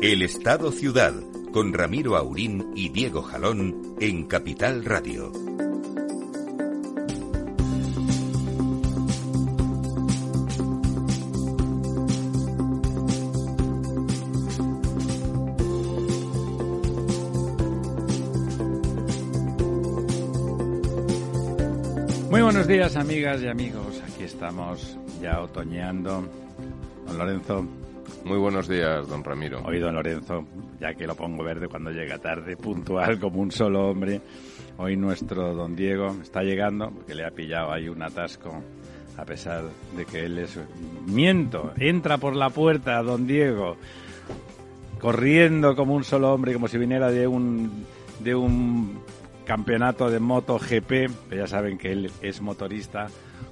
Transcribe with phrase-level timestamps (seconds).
[0.00, 1.12] El Estado Ciudad,
[1.52, 5.32] con Ramiro Aurín y Diego Jalón en Capital Radio.
[22.30, 24.00] Muy buenos días, amigas y amigos.
[24.06, 26.22] Aquí estamos ya otoñeando.
[27.04, 27.66] Don Lorenzo,
[28.24, 29.62] muy buenos días, don Ramiro.
[29.64, 30.44] Hoy, don Lorenzo,
[30.80, 34.20] ya que lo pongo verde cuando llega tarde, puntual como un solo hombre.
[34.76, 38.62] Hoy nuestro don Diego está llegando, porque le ha pillado ahí un atasco,
[39.16, 39.64] a pesar
[39.96, 40.58] de que él es...
[41.06, 43.76] Miento, entra por la puerta don Diego,
[45.00, 47.86] corriendo como un solo hombre, como si viniera de un,
[48.20, 49.00] de un
[49.44, 51.32] campeonato de moto GP.
[51.32, 53.08] Ya saben que él es motorista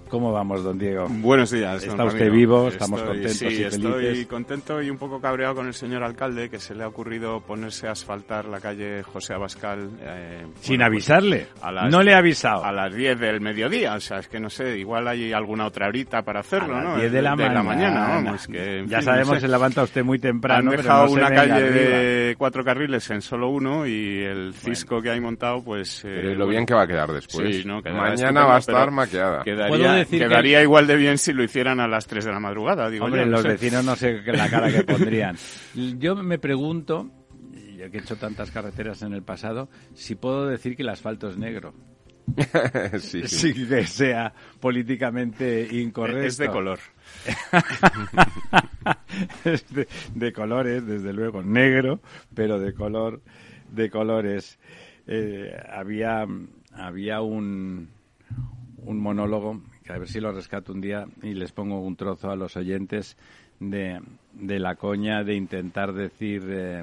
[0.09, 1.09] ¿Cómo vamos, don Diego?
[1.09, 1.83] Buenos días.
[1.83, 2.69] ¿Está usted vivo?
[2.69, 3.75] ¿Estamos contentos sí, y felices?
[3.75, 7.41] estoy contento y un poco cabreado con el señor alcalde que se le ha ocurrido
[7.41, 9.91] ponerse a asfaltar la calle José Abascal.
[10.01, 11.49] Eh, Sin pues, avisarle.
[11.91, 12.65] no le ha avisado.
[12.65, 13.95] A las 10 del mediodía.
[13.95, 16.95] O sea, es que no sé, igual hay alguna otra horita para hacerlo, a las
[16.95, 16.97] ¿no?
[16.99, 18.09] 10 de la, de mañana.
[18.09, 20.71] vamos, que, ya sabemos, se levanta usted muy temprano.
[20.71, 25.21] Han dejado una calle de cuatro carriles en solo uno y el cisco que hay
[25.21, 26.05] montado, pues.
[26.05, 27.57] Eh, pero lo bien que va a quedar después.
[27.57, 27.83] Sí, ¿no?
[27.83, 29.43] Mañana va a estar maqueada.
[29.43, 32.91] Quedaría, quedaría igual igual de bien si lo hicieran a las 3 de la madrugada.
[32.91, 35.37] Digo Hombre, los vecinos no sé la cara que pondrían.
[35.75, 37.11] Yo me pregunto,
[37.77, 41.29] yo que he hecho tantas carreteras en el pasado, si puedo decir que el asfalto
[41.29, 41.73] es negro.
[42.99, 43.55] sí, sí.
[43.55, 46.27] que sea políticamente incorrecto.
[46.27, 46.79] Es de color.
[49.45, 49.65] es
[50.15, 52.01] de, colores, desde luego, negro,
[52.35, 53.23] pero de color,
[53.71, 54.59] de colores.
[55.07, 56.27] Eh, había,
[56.73, 57.89] había un,
[58.79, 62.37] un monólogo a ver si lo rescato un día y les pongo un trozo a
[62.37, 63.17] los oyentes
[63.61, 64.01] de,
[64.33, 66.83] de la coña de intentar decir eh,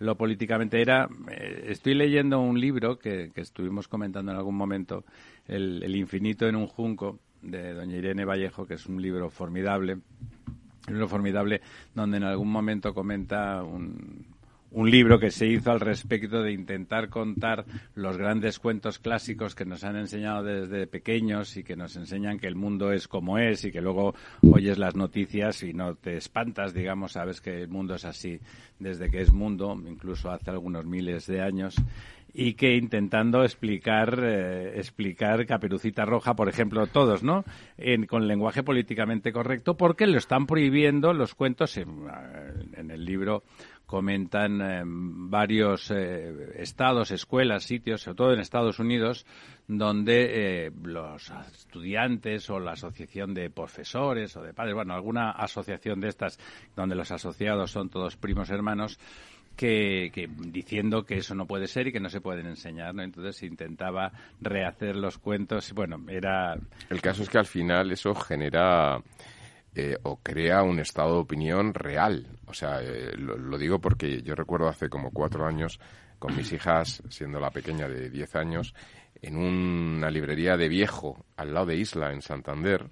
[0.00, 1.08] lo políticamente era.
[1.30, 5.04] Eh, estoy leyendo un libro que, que, estuvimos comentando en algún momento,
[5.46, 9.94] el, el, infinito en un junco, de doña Irene Vallejo, que es un libro formidable.
[9.94, 11.60] Un libro formidable
[11.94, 14.26] donde en algún momento comenta un,
[14.72, 17.64] un libro que se hizo al respecto de intentar contar
[17.94, 22.46] los grandes cuentos clásicos que nos han enseñado desde pequeños y que nos enseñan que
[22.46, 26.72] el mundo es como es y que luego oyes las noticias y no te espantas,
[26.72, 28.40] digamos, sabes que el mundo es así
[28.78, 31.76] desde que es mundo, incluso hace algunos miles de años
[32.32, 37.44] y que intentando explicar eh, explicar Caperucita Roja, por ejemplo, todos, ¿no?
[37.76, 41.88] En, con lenguaje políticamente correcto, porque lo están prohibiendo los cuentos en,
[42.76, 43.42] en el libro
[43.90, 49.26] comentan eh, varios eh, estados, escuelas, sitios, sobre todo en Estados Unidos,
[49.66, 56.00] donde eh, los estudiantes o la asociación de profesores o de padres, bueno, alguna asociación
[56.00, 56.38] de estas
[56.76, 58.96] donde los asociados son todos primos hermanos,
[59.56, 63.02] que, que, diciendo que eso no puede ser y que no se pueden enseñar, ¿no?
[63.02, 65.72] Entonces intentaba rehacer los cuentos.
[65.72, 66.56] Bueno, era...
[66.88, 69.02] El caso es que al final eso genera
[69.74, 72.26] eh, o crea un estado de opinión real.
[72.46, 75.78] O sea, eh, lo, digo porque yo recuerdo hace como cuatro años
[76.18, 78.74] con mis hijas, siendo la pequeña de diez años,
[79.22, 82.90] en una librería de viejo al lado de Isla, en Santander,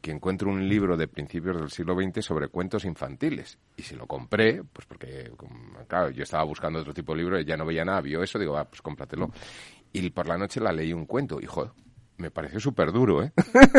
[0.00, 3.58] que encuentro un libro de principios del siglo XX sobre cuentos infantiles.
[3.76, 5.32] Y si lo compré, pues porque,
[5.88, 8.38] claro, yo estaba buscando otro tipo de libro y ya no veía nada, vio eso,
[8.38, 9.30] digo, va, pues cómpratelo.
[9.92, 11.72] Y por la noche la leí un cuento, joder,
[12.16, 13.32] me pareció súper duro, ¿eh?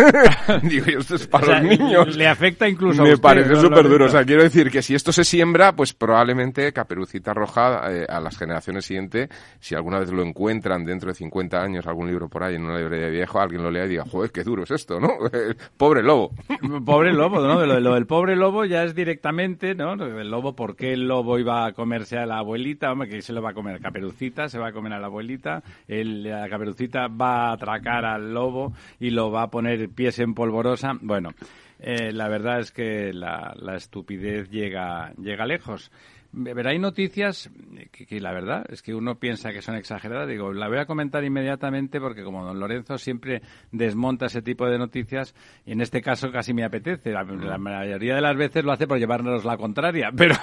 [0.63, 2.17] Digo, esto es para los niños.
[2.17, 4.05] Le afecta incluso Me a usted, parece súper duro.
[4.05, 8.19] O sea, quiero decir que si esto se siembra, pues probablemente Caperucita Roja eh, a
[8.19, 9.29] las generaciones siguientes,
[9.59, 12.77] si alguna vez lo encuentran dentro de 50 años, algún libro por ahí en una
[12.77, 15.11] librería de viejo, alguien lo lea y diga, joder, qué duro es esto, ¿no?
[15.77, 16.31] pobre lobo.
[16.85, 17.65] pobre lobo, ¿no?
[17.65, 19.93] Lo, del pobre lobo ya es directamente, ¿no?
[19.93, 22.91] El lobo, ¿por qué el lobo iba a comerse a la abuelita?
[22.91, 23.79] Hombre, que se lo va a comer.
[23.79, 25.63] Caperucita se va a comer a la abuelita.
[25.87, 30.33] El, la Caperucita va a atracar al lobo y lo va a poner pies en
[30.33, 30.93] polvorosa.
[31.01, 31.31] Bueno,
[31.79, 35.91] eh, la verdad es que la, la estupidez llega, llega lejos.
[36.37, 37.49] Verá, hay noticias
[37.91, 40.27] que, la verdad es que uno piensa que son exageradas.
[40.27, 43.41] Digo, la voy a comentar inmediatamente porque como don Lorenzo siempre
[43.71, 45.33] desmonta ese tipo de noticias
[45.65, 47.11] y en este caso casi me apetece.
[47.11, 47.23] La,
[47.57, 50.35] mayoría de las veces lo hace por llevarnos la contraria, pero...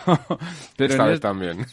[0.78, 1.58] pero esta vez también.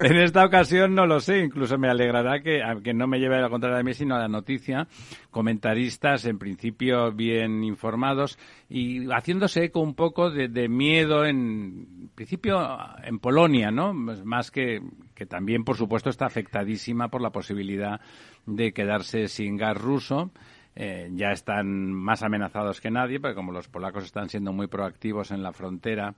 [0.00, 1.40] En, esta ocasión no lo sé.
[1.40, 4.28] Incluso me alegrará que, que no me lleve la contraria de mí, sino a la
[4.28, 4.88] noticia.
[5.30, 8.38] Comentaristas, en principio bien informados
[8.70, 13.92] y haciéndose eco un poco de, de miedo en principio en Polonia Polonia, ¿no?
[13.92, 14.80] Más que,
[15.12, 18.00] que también, por supuesto, está afectadísima por la posibilidad
[18.46, 20.30] de quedarse sin gas ruso.
[20.76, 25.32] Eh, ya están más amenazados que nadie, porque como los polacos están siendo muy proactivos
[25.32, 26.14] en la frontera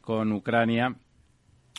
[0.00, 0.96] con Ucrania,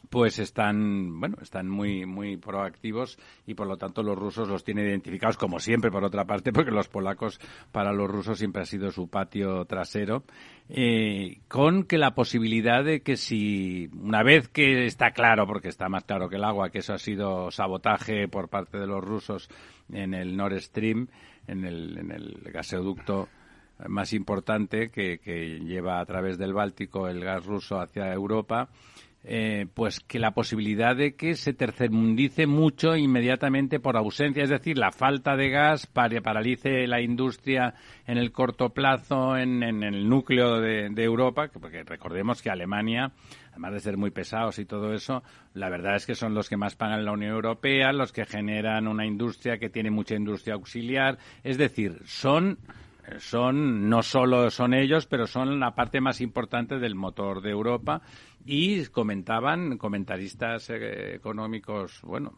[0.09, 4.87] pues están, bueno, están muy, muy proactivos y por lo tanto los rusos los tienen
[4.87, 7.39] identificados como siempre, por otra parte, porque los polacos
[7.71, 10.23] para los rusos siempre ha sido su patio trasero,
[10.69, 15.89] eh, con que la posibilidad de que si, una vez que está claro, porque está
[15.89, 19.49] más claro que el agua, que eso ha sido sabotaje por parte de los rusos
[19.91, 21.07] en el Nord Stream,
[21.47, 23.29] en el, en el gasoducto
[23.87, 28.69] más importante que, que lleva a través del Báltico el gas ruso hacia Europa,
[29.27, 34.77] eh, pues que la posibilidad de que se tercermundice mucho inmediatamente por ausencia, es decir,
[34.77, 37.73] la falta de gas paralice la industria
[38.05, 43.13] en el corto plazo en, el núcleo de, Europa, porque recordemos que Alemania,
[43.49, 45.23] además de ser muy pesados y todo eso,
[45.55, 48.87] la verdad es que son los que más pagan la Unión Europea, los que generan
[48.87, 52.59] una industria que tiene mucha industria auxiliar, es decir, son
[53.19, 58.01] son no solo son ellos, pero son la parte más importante del motor de Europa
[58.45, 62.33] y comentaban comentaristas eh, económicos, bueno,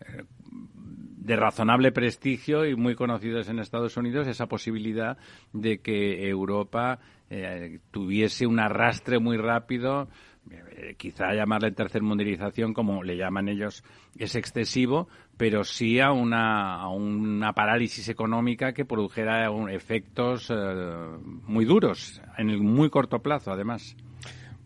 [0.00, 5.18] eh, de razonable prestigio y muy conocidos en Estados Unidos esa posibilidad
[5.52, 6.98] de que Europa
[7.30, 10.08] eh, tuviese un arrastre muy rápido
[10.96, 13.84] quizá llamarle tercermundialización como le llaman ellos
[14.18, 15.06] es excesivo
[15.36, 20.52] pero sí a una, a una parálisis económica que produjera efectos
[21.22, 23.96] muy duros en el muy corto plazo además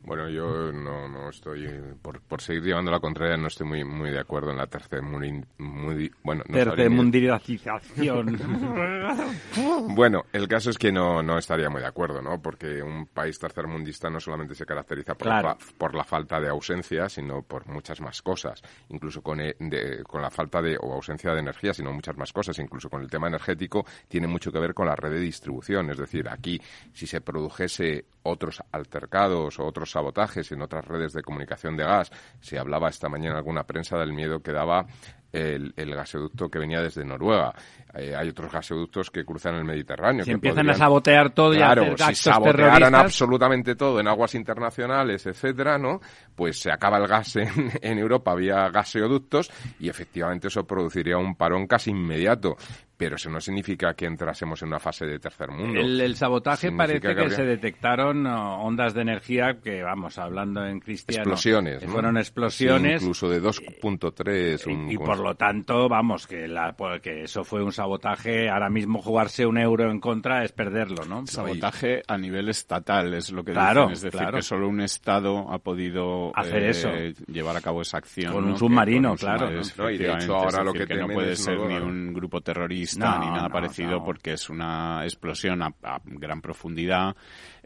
[0.06, 1.69] bueno, yo no, no estoy,
[2.00, 5.03] por, por seguir llevando la contraria, no estoy muy, muy de acuerdo en la tercer
[5.03, 5.43] muy,
[6.23, 8.38] bueno, tercermundialización.
[9.97, 12.41] bueno, el caso es que no, no estaría muy de acuerdo, ¿no?
[12.41, 17.09] Porque un país tercermundista no solamente se caracteriza por, la, por la falta de ausencia,
[17.09, 19.56] sino por muchas más cosas, incluso con, eh,
[20.05, 23.11] con la falta de o ausencia de energía, sino muchas más cosas, incluso con el
[23.11, 25.91] tema energético, tiene mucho que ver con la red de distribución.
[25.91, 26.61] Es decir, aquí,
[26.93, 32.10] si se produjese otros altercados o otros sabotajes en otras redes de comunicación de gas.
[32.40, 34.84] Se hablaba esta mañana en alguna prensa del miedo que daba
[35.32, 37.54] el, gasoducto que venía desde Noruega.
[37.94, 40.22] Eh, hay otros gasoductos que cruzan el Mediterráneo.
[40.22, 45.26] Si empiezan a sabotear todo y a hacer si sabotearan absolutamente todo en aguas internacionales,
[45.26, 46.00] etcétera, ¿no?
[46.34, 47.49] Pues se acaba el gas en,
[47.81, 49.50] en Europa vía gasoductos
[49.81, 52.56] y efectivamente eso produciría un parón casi inmediato
[52.96, 55.78] pero eso no significa que entrásemos en una fase de tercer mundo.
[55.81, 61.22] El, sabotaje parece que, se detectaron ondas de energía que, vamos, hablando en cristiano...
[61.22, 63.02] Explosiones, Fueron explosiones.
[63.02, 64.88] incluso de 2.3.
[64.88, 68.48] Y, y por lo tanto, vamos, que, la, que eso fue un sabotaje.
[68.48, 71.26] Ahora mismo jugarse un euro en contra es perderlo, ¿no?
[71.26, 74.08] Sabotaje a nivel estatal es lo que claro, dicen.
[74.08, 76.88] Es decir, que solo un Estado ha podido hacer eh, eso.
[77.26, 78.32] llevar a cabo esa acción.
[78.32, 79.50] Con un submarino, claro.
[79.90, 83.27] y de hecho ahora lo que, que no puede ser ni un grupo terrorista ni
[83.31, 85.73] nada parecido porque es una explosión a,
[86.05, 87.17] gran profundidad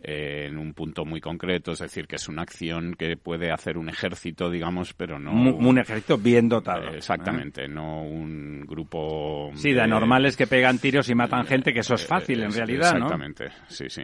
[0.02, 3.76] eh, en un punto muy concreto, es decir, que es una acción que puede hacer
[3.76, 5.32] un ejército, digamos, pero no...
[5.32, 6.88] Un, ejército bien dotado.
[6.88, 9.50] Eh, exactamente, no un grupo...
[9.54, 12.94] Sí, de anormales que pegan tiros y matan gente, que eso es fácil en realidad,
[12.94, 14.02] exactamente, sí, sí.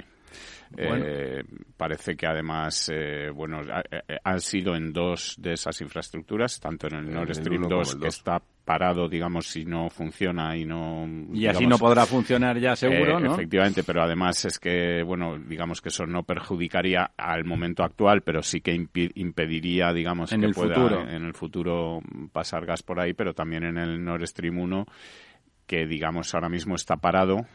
[0.77, 1.43] Eh,
[1.77, 3.61] parece que además, eh, bueno,
[4.25, 8.43] han sido en dos de esas infraestructuras, tanto en el Nord Stream 2, que está
[8.67, 11.09] parado, digamos, si no funciona y no...
[11.33, 13.35] Y así no podrá funcionar ya seguro, eh, ¿no?
[13.35, 18.43] Efectivamente, pero además es que, bueno, digamos que eso no perjudicaría al momento actual, pero
[18.43, 18.75] sí que
[19.15, 21.09] impediría, digamos, en que el pueda futuro.
[21.09, 24.85] en el futuro pasar gas por ahí, pero también en el Nord Stream 1
[25.67, 27.47] que digamos ahora mismo está parado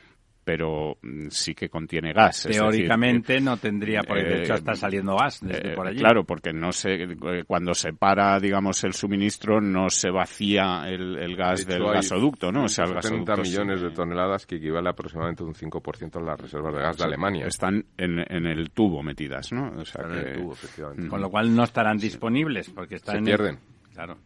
[0.43, 2.47] pero mm, sí que contiene gas.
[2.49, 5.99] Teóricamente no tendría, por de hecho está saliendo gas desde eh, por allí.
[5.99, 11.35] Claro, porque no se, eh, cuando se para, digamos, el suministro no se vacía el,
[11.35, 12.65] gas del gasoducto, ¿no?
[12.65, 16.39] O sea, el 30 millones de toneladas que equivale aproximadamente a un 5% de las
[16.39, 17.45] reservas de gas de Alemania.
[17.45, 19.71] Están en, en, el tubo metidas, ¿no?
[19.77, 21.07] O sea, en el tubo, efectivamente.
[21.07, 23.59] Con lo cual no estarán disponibles porque están se pierden.
[23.93, 24.17] Claro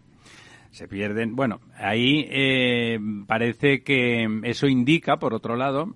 [0.76, 1.38] se pierden.
[1.38, 5.96] Bueno, ahí eh, parece que eso indica, por otro lado,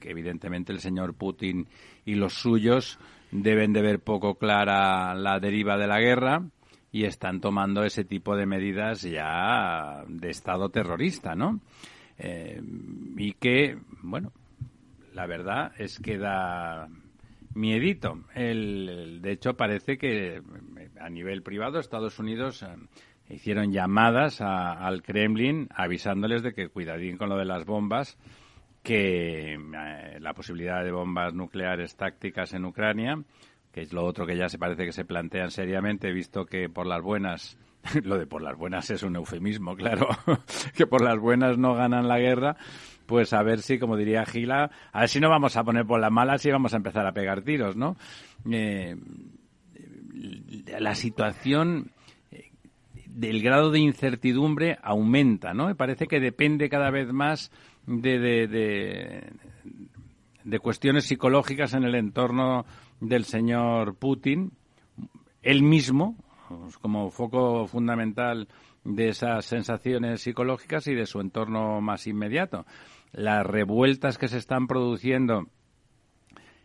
[0.00, 1.68] que evidentemente el señor Putin
[2.04, 2.98] y los suyos
[3.30, 6.42] deben de ver poco clara la deriva de la guerra
[6.92, 11.60] y están tomando ese tipo de medidas ya de Estado terrorista, ¿no?
[12.18, 12.60] Eh,
[13.16, 14.32] y que, bueno,
[15.14, 16.88] la verdad es que da
[17.54, 18.24] miedito.
[18.34, 20.42] El, de hecho, parece que
[20.98, 22.66] a nivel privado Estados Unidos eh,
[23.34, 28.18] hicieron llamadas al Kremlin avisándoles de que cuidadín con lo de las bombas,
[28.82, 33.22] que eh, la posibilidad de bombas nucleares tácticas en Ucrania,
[33.72, 36.86] que es lo otro que ya se parece que se plantean seriamente, visto que por
[36.86, 37.58] las buenas,
[38.02, 40.08] lo de por las buenas es un eufemismo, claro,
[40.76, 42.56] que por las buenas no ganan la guerra,
[43.06, 46.00] pues a ver si, como diría Gila, a ver si no vamos a poner por
[46.00, 47.96] las malas y vamos a empezar a pegar tiros, ¿no?
[48.50, 48.96] Eh,
[50.78, 51.90] la situación
[52.30, 52.50] eh,
[53.06, 55.66] del grado de incertidumbre aumenta, ¿no?
[55.66, 57.50] Me parece que depende cada vez más
[57.98, 59.32] de, de,
[60.44, 62.64] de cuestiones psicológicas en el entorno
[63.00, 64.52] del señor Putin,
[65.42, 66.16] él mismo,
[66.80, 68.48] como foco fundamental
[68.84, 72.64] de esas sensaciones psicológicas y de su entorno más inmediato.
[73.12, 75.48] Las revueltas que se están produciendo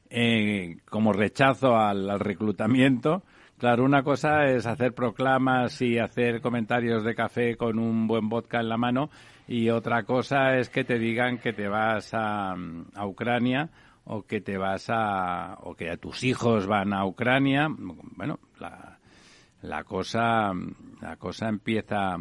[0.09, 3.23] eh, como rechazo al, reclutamiento,
[3.57, 8.59] Claro, una cosa es hacer proclamas y hacer comentarios de café con un buen vodka
[8.59, 9.09] en la mano
[9.47, 13.69] y otra cosa es que te digan que te vas a, a Ucrania
[14.05, 18.99] o que te vas a o que a tus hijos van a Ucrania bueno la,
[19.61, 20.51] la cosa
[21.01, 22.17] la cosa empieza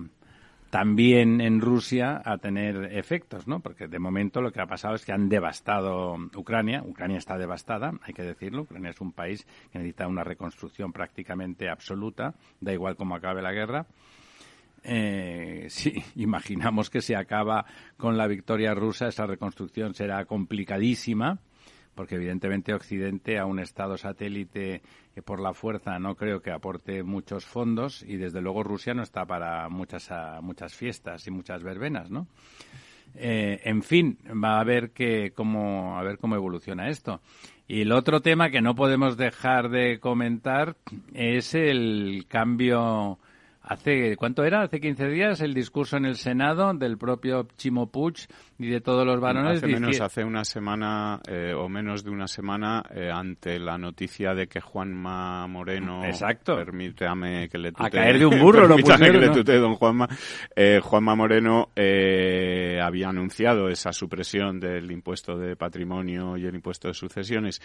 [0.74, 3.60] también en Rusia a tener efectos, ¿no?
[3.60, 6.82] Porque de momento lo que ha pasado es que han devastado Ucrania.
[6.84, 8.62] Ucrania está devastada, hay que decirlo.
[8.62, 13.52] Ucrania es un país que necesita una reconstrucción prácticamente absoluta, da igual cómo acabe la
[13.52, 13.86] guerra.
[14.84, 17.64] Eh, sí, imaginamos que si acaba
[17.96, 21.40] con la victoria rusa, esa reconstrucción será complicadísima
[21.94, 24.82] porque evidentemente Occidente a un Estado satélite
[25.14, 29.02] que por la fuerza no creo que aporte muchos fondos y desde luego Rusia no
[29.02, 30.10] está para muchas,
[30.42, 32.26] muchas fiestas y muchas verbenas, ¿no?
[33.16, 37.20] Eh, en fin, va a ver que cómo, a ver cómo evoluciona esto.
[37.68, 40.76] Y el otro tema que no podemos dejar de comentar
[41.14, 43.20] es el cambio
[43.64, 44.62] hace, ¿cuánto era?
[44.62, 48.26] Hace 15 días el discurso en el Senado del propio Chimo Puig
[48.58, 49.58] y de todos los varones.
[49.58, 54.34] Hace menos, hace una semana eh, o menos de una semana eh, ante la noticia
[54.34, 56.04] de que Juanma Moreno.
[56.04, 56.56] Exacto.
[56.56, 57.86] Permítame que le tutee.
[57.86, 60.08] A caer de un burro lo pusieron, que le tutee, don Juanma.
[60.54, 66.94] Eh, Juanma Moreno había anunciado esa supresión del impuesto de patrimonio y el impuesto de
[66.94, 67.60] sucesiones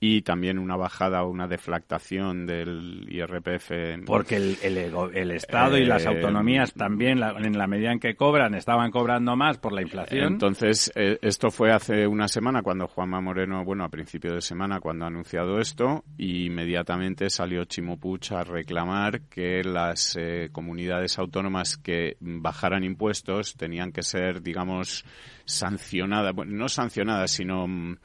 [0.00, 4.04] y también una bajada o una deflactación del IRPF.
[4.06, 4.76] Porque el, el,
[5.14, 9.58] el Estado y las autonomías también, en la medida en que cobran, estaban cobrando más
[9.58, 10.34] por la inflación.
[10.34, 14.80] Entonces, eh, esto fue hace una semana cuando Juanma Moreno, bueno, a principio de semana,
[14.80, 17.98] cuando ha anunciado esto, y inmediatamente salió Chimo
[18.30, 25.04] a reclamar que las eh, comunidades autónomas que bajaran impuestos tenían que ser, digamos,
[25.44, 27.96] sancionadas, bueno, no sancionadas, sino, mm,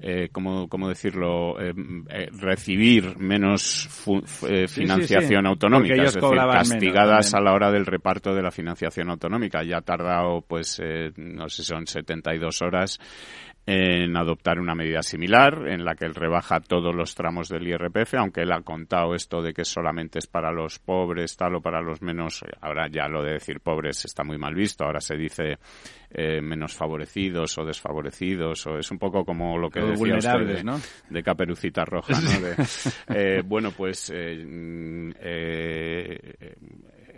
[0.00, 1.72] eh, ¿cómo, decirlo?, eh,
[2.32, 3.88] recibir menos
[4.68, 9.62] financiación autonómica, es decir, castigadas a la hora del reparto de la financiación autonómica.
[9.62, 10.80] Ya ha tardado, pues,
[11.16, 12.98] no sé son 72 horas
[13.66, 18.14] en adoptar una medida similar en la que él rebaja todos los tramos del IRPF,
[18.14, 21.80] aunque él ha contado esto de que solamente es para los pobres, tal o para
[21.80, 25.58] los menos, ahora ya lo de decir pobres está muy mal visto, ahora se dice
[26.10, 30.80] eh, menos favorecidos o desfavorecidos, o es un poco como lo que decía usted de,
[31.08, 32.64] de, Caperucita Roja, ¿no?
[33.14, 36.56] eh, bueno, pues eh, mm, eh,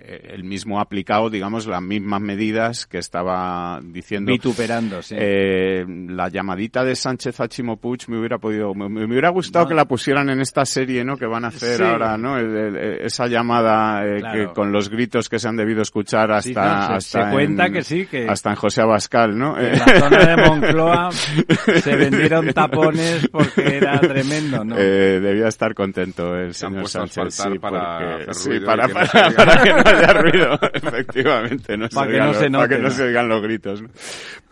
[0.06, 4.30] el mismo ha aplicado, digamos, las mismas medidas que estaba diciendo.
[4.30, 9.74] Vituperando, eh, la llamadita de Sánchez a Chimo me hubiera podido, me, hubiera gustado que
[9.74, 11.16] la pusieran en esta serie, ¿no?
[11.16, 12.36] Que van a hacer ahora, ¿no?
[12.38, 17.70] esa llamada eh, que, con los gritos que se han debido escuchar hasta, hasta cuenta
[17.70, 19.58] que sí, que hasta en José Abascal, ¿no?
[19.58, 24.76] En la zona de Moncloa se vendieron tapones porque era tremendo, ¿no?
[24.76, 28.18] debía estar contento el señor Sánchez, sí, para,
[28.64, 31.76] para, para, que no ruido, efectivamente.
[31.76, 33.82] No para, que no, se para que no, se oigan los gritos.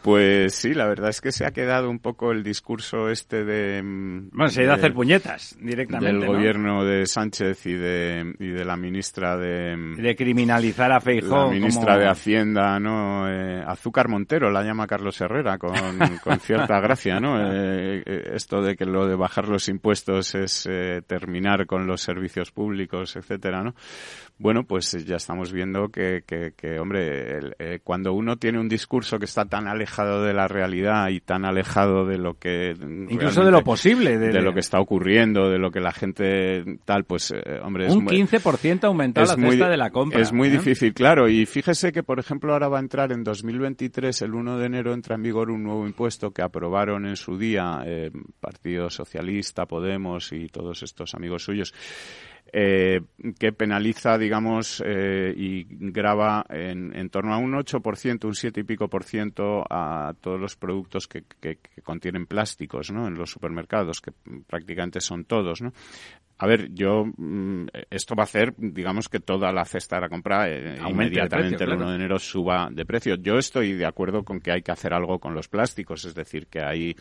[0.04, 3.82] Pues sí, la verdad es que se ha quedado un poco el discurso este de...
[3.82, 8.34] Mm, bueno, se ha ido a hacer puñetas directamente, Del gobierno de Sánchez y de,
[8.38, 9.74] y de la ministra de...
[9.74, 11.46] Mm, de criminalizar a Feijóo.
[11.46, 13.26] La ministra de Hacienda, ¿no?
[13.30, 15.72] Eh, Azúcar Montero, la llama Carlos Herrera, con,
[16.22, 17.40] con cierta gracia, ¿no?
[17.40, 20.68] Eh, eh, esto de que lo de bajar los impuestos es
[21.06, 23.74] terminar con los servicios públicos, etcétera, ¿no?
[24.38, 29.26] Bueno, pues ya estamos viendo que, que, que hombre, cuando uno tiene un discurso que
[29.26, 32.74] está tan alejado de la realidad y tan alejado de lo que
[33.08, 37.04] incluso de lo posible de, lo que está ocurriendo de lo que la gente tal
[37.04, 40.52] pues eh, hombre un 15% aumentado la cesta de la compra es muy ¿eh?
[40.52, 44.58] difícil claro y fíjese que por ejemplo ahora va a entrar en 2023 el 1
[44.58, 48.10] de enero entra en vigor un nuevo impuesto que aprobaron en su día eh,
[48.40, 51.72] Partido Socialista Podemos y todos estos amigos suyos
[52.52, 53.00] eh,
[53.38, 58.64] que penaliza, digamos, eh, y grava en, en, torno a un 8%, un 7 y
[58.64, 63.08] pico por ciento a todos los productos que, que, que, contienen plásticos, ¿no?
[63.08, 64.12] En los supermercados, que
[64.46, 65.72] prácticamente son todos, ¿no?
[66.36, 70.08] A ver, yo mm, esto va a hacer, digamos que toda la cesta de la
[70.08, 73.14] compra eh, inmediatamente el 1 de enero suba de precio.
[73.14, 76.48] Yo estoy de acuerdo con que hay que hacer algo con los plásticos, es decir,
[76.48, 76.96] que hay,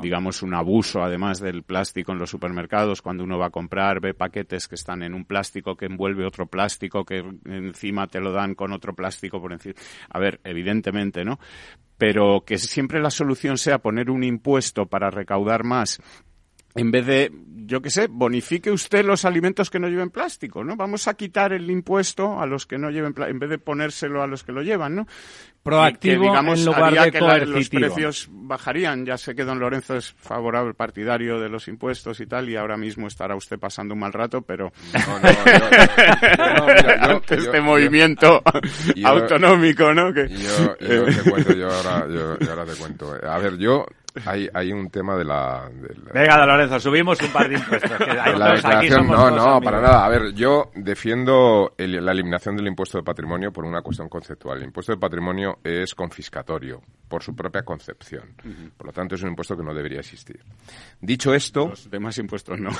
[0.00, 4.14] digamos, un abuso además del plástico en los supermercados cuando uno va a comprar, ve
[4.14, 8.54] paquetes que están en un plástico que envuelve otro plástico que encima te lo dan
[8.54, 9.74] con otro plástico por encima.
[10.08, 11.38] A ver, evidentemente, ¿no?
[11.98, 16.00] Pero que siempre la solución sea poner un impuesto para recaudar más
[16.74, 17.32] en vez de,
[17.66, 20.76] yo qué sé, bonifique usted los alimentos que no lleven plástico, ¿no?
[20.76, 24.22] Vamos a quitar el impuesto a los que no lleven plástico, en vez de ponérselo
[24.22, 25.06] a los que lo llevan, ¿no?
[25.62, 29.06] Proactivo digamos, en lugar de que los precios bajarían.
[29.06, 32.76] Ya sé que don Lorenzo es favorable, partidario de los impuestos y tal, y ahora
[32.76, 34.72] mismo estará usted pasando un mal rato, pero
[37.30, 38.42] este movimiento
[39.04, 40.12] autonómico, ¿no?
[40.12, 43.14] Que, yo, te cuento, yo ahora, yo ahora te cuento.
[43.24, 43.86] A ver, yo
[44.26, 45.70] hay, hay un tema de la,
[46.12, 47.90] Venga, Lorenzo, subimos un par de impuestos.
[48.00, 50.04] la declaración, no, no, para nada.
[50.04, 54.58] A ver, yo defiendo la eliminación del impuesto de patrimonio por una cuestión conceptual.
[54.58, 58.34] El impuesto de patrimonio es confiscatorio por su propia concepción.
[58.76, 60.40] Por lo tanto, es un impuesto que no debería existir.
[61.00, 61.68] Dicho esto...
[61.68, 62.70] Los demás impuestos no.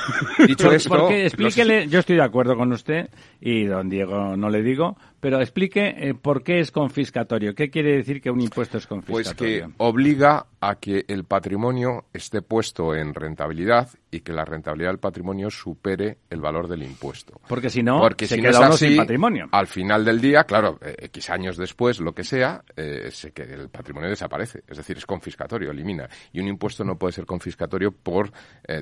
[0.47, 0.89] Dicho esto...
[0.89, 3.11] Porque explíquele, yo estoy de acuerdo con usted
[3.41, 7.55] y don Diego no le digo, pero explique eh, por qué es confiscatorio.
[7.55, 9.67] ¿Qué quiere decir que un impuesto es confiscatorio?
[9.67, 14.91] Pues que obliga a que el patrimonio esté puesto en rentabilidad y que la rentabilidad
[14.91, 17.41] del patrimonio supere el valor del impuesto.
[17.47, 19.47] Porque si no, Porque se si queda no sin patrimonio.
[19.53, 23.43] Al final del día, claro, eh, X años después, lo que sea, eh, se, que
[23.43, 24.65] el patrimonio desaparece.
[24.67, 26.09] Es decir, es confiscatorio, elimina.
[26.33, 28.33] Y un impuesto no puede ser confiscatorio por,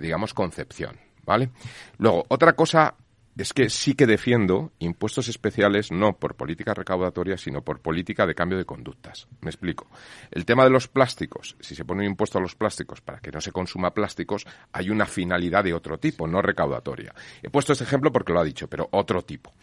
[0.01, 0.97] digamos, concepción.
[1.27, 1.51] ¿Vale?
[1.99, 2.95] Luego, otra cosa
[3.37, 8.35] es que sí que defiendo impuestos especiales no por política recaudatoria, sino por política de
[8.35, 9.29] cambio de conductas.
[9.41, 9.87] Me explico.
[10.31, 13.31] El tema de los plásticos, si se pone un impuesto a los plásticos para que
[13.31, 17.15] no se consuma plásticos, hay una finalidad de otro tipo, no recaudatoria.
[17.43, 19.55] He puesto este ejemplo porque lo ha dicho, pero otro tipo.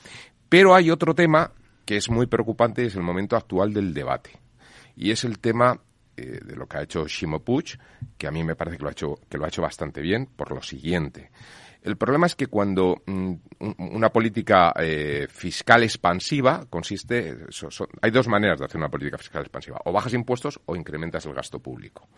[0.49, 1.51] Pero hay otro tema
[1.86, 4.32] que es muy preocupante y es el momento actual del debate.
[4.95, 5.80] Y es el tema
[6.15, 7.43] eh, de lo que ha hecho Shimo
[8.17, 10.25] que a mí me parece que lo ha hecho, que lo ha hecho bastante bien,
[10.25, 11.30] por lo siguiente.
[11.88, 13.34] El problema es que cuando mm,
[13.78, 17.38] una política eh, fiscal expansiva consiste,
[18.02, 21.34] hay dos maneras de hacer una política fiscal expansiva, o bajas impuestos o incrementas el
[21.34, 22.10] gasto público.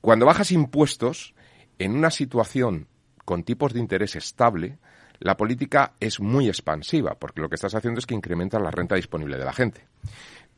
[0.00, 1.34] Cuando bajas impuestos,
[1.78, 2.88] en una situación
[3.24, 4.78] con tipos de interés estable,
[5.20, 8.96] la política es muy expansiva, porque lo que estás haciendo es que incrementas la renta
[8.96, 9.86] disponible de la gente.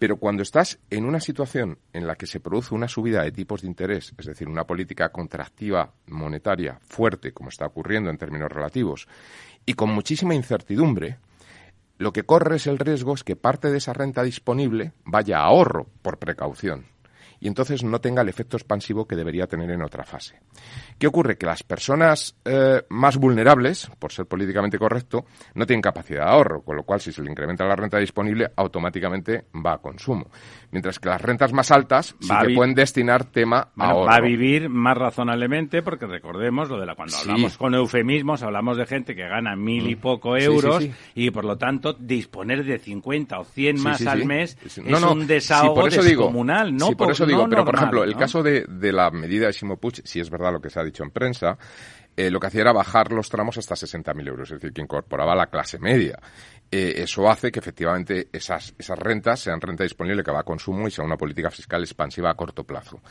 [0.03, 3.62] Pero cuando estás en una situación en la que se produce una subida de tipos
[3.62, 9.07] de interés, es decir, una política contractiva monetaria fuerte, como está ocurriendo en términos relativos,
[9.65, 11.19] y con muchísima incertidumbre,
[11.99, 15.45] lo que corre es el riesgo es que parte de esa renta disponible vaya a
[15.45, 16.87] ahorro por precaución
[17.42, 20.37] y entonces no tenga el efecto expansivo que debería tener en otra fase.
[20.96, 21.37] ¿Qué ocurre?
[21.37, 25.24] Que las personas eh, más vulnerables, por ser políticamente correcto,
[25.55, 28.52] no tienen capacidad de ahorro, con lo cual si se le incrementa la renta disponible,
[28.55, 30.31] automáticamente va a consumo.
[30.70, 34.07] Mientras que las rentas más altas sí que pueden destinar tema a ahorro.
[34.07, 38.76] Va a vivir más razonablemente, porque recordemos lo de la cuando hablamos con eufemismos, hablamos
[38.76, 40.00] de gente que gana mil y mm.
[40.00, 44.78] poco euros y por lo tanto disponer de 50 o 100 más al mes es
[44.78, 46.92] un desahogo descomunal, ¿no?
[46.92, 50.03] Por eso digo, pero por ejemplo, el caso de, de la medida de Simo Puig,
[50.05, 51.59] si es verdad lo que se ha dicho en prensa,
[52.16, 55.35] eh, lo que hacía era bajar los tramos hasta 60.000 euros, es decir, que incorporaba
[55.35, 56.18] la clase media.
[56.74, 60.88] Eh, eso hace que efectivamente esas, esas rentas sean renta disponible que va a consumo
[60.88, 63.02] y sea una política fiscal expansiva a corto plazo.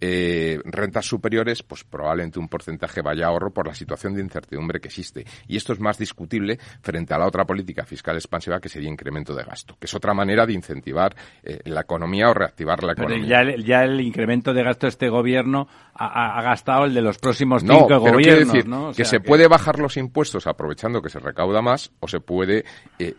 [0.00, 4.80] Eh, rentas superiores, pues probablemente un porcentaje vaya a ahorro por la situación de incertidumbre
[4.80, 5.26] que existe.
[5.46, 9.34] Y esto es más discutible frente a la otra política fiscal expansiva que sería incremento
[9.34, 13.42] de gasto, que es otra manera de incentivar eh, la economía o reactivar la economía.
[13.44, 17.60] Pero ya, el incremento de gasto de este gobierno ha, gastado el de los próximos
[17.60, 21.92] cinco no, gobiernos, decir, que se puede bajar los impuestos aprovechando que se recauda más
[22.00, 22.64] o se puede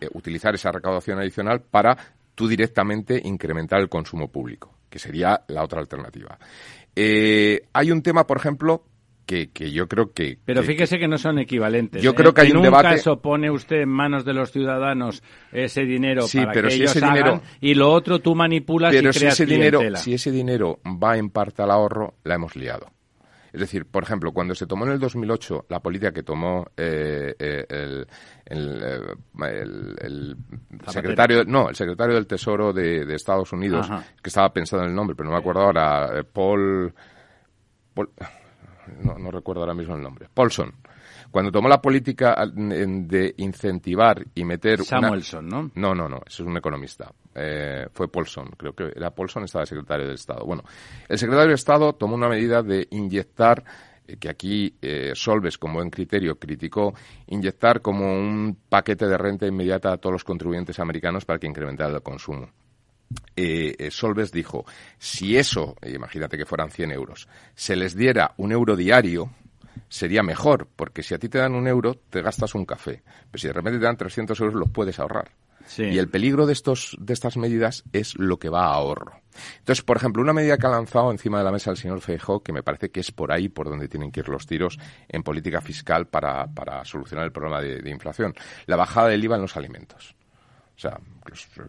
[0.00, 1.96] eh, utilizar esa recaudación adicional para
[2.34, 6.38] tú directamente incrementar el consumo público, que sería la otra alternativa.
[6.94, 8.84] Eh, hay un tema, por ejemplo,
[9.26, 10.38] que, que, yo creo que...
[10.44, 12.02] Pero fíjese que no son equivalentes.
[12.02, 12.14] Yo ¿eh?
[12.14, 12.88] creo que hay en un, debate...
[12.88, 16.80] caso pone usted en manos de los ciudadanos ese dinero sí, para pero que si
[16.80, 17.42] ellos ese hagan, dinero...
[17.60, 21.16] y lo otro tú manipulas pero y si creas ese dinero, si ese dinero va
[21.16, 22.88] en parte al ahorro, la hemos liado.
[23.52, 27.34] Es decir, por ejemplo, cuando se tomó en el 2008 la política que tomó eh,
[27.38, 28.06] eh, el,
[28.46, 28.82] el,
[29.38, 30.36] el, el
[30.86, 34.04] secretario, no, el secretario del Tesoro de, de Estados Unidos, Ajá.
[34.22, 36.94] que estaba pensando en el nombre, pero no me acuerdo ahora, eh, Paul,
[37.92, 38.10] Paul
[39.02, 40.72] no, no recuerdo ahora mismo el nombre, Paulson.
[41.32, 45.62] Cuando tomó la política de incentivar y meter Samuelson, una...
[45.62, 45.70] ¿no?
[45.74, 47.10] No, no, no, eso es un economista.
[47.34, 50.44] Eh, fue Paulson, creo que era Paulson, estaba secretario del Estado.
[50.44, 50.62] Bueno,
[51.08, 53.64] el secretario de Estado tomó una medida de inyectar
[54.06, 56.92] eh, que aquí eh, Solves, con buen criterio, criticó
[57.28, 61.94] inyectar como un paquete de renta inmediata a todos los contribuyentes americanos para que incrementara
[61.94, 62.50] el consumo.
[63.34, 64.66] Eh, Solves dijo,
[64.98, 69.30] si eso, imagínate que fueran 100 euros, se les diera un euro diario,
[69.92, 73.02] sería mejor, porque si a ti te dan un euro, te gastas un café.
[73.30, 75.32] Pero si de repente te dan 300 euros, los puedes ahorrar.
[75.66, 75.84] Sí.
[75.84, 79.20] Y el peligro de, estos, de estas medidas es lo que va a ahorro.
[79.58, 82.42] Entonces, por ejemplo, una medida que ha lanzado encima de la mesa el señor Feijóo,
[82.42, 84.78] que me parece que es por ahí por donde tienen que ir los tiros
[85.08, 88.34] en política fiscal para, para solucionar el problema de, de inflación,
[88.66, 90.16] la bajada del IVA en los alimentos.
[90.74, 90.98] O sea,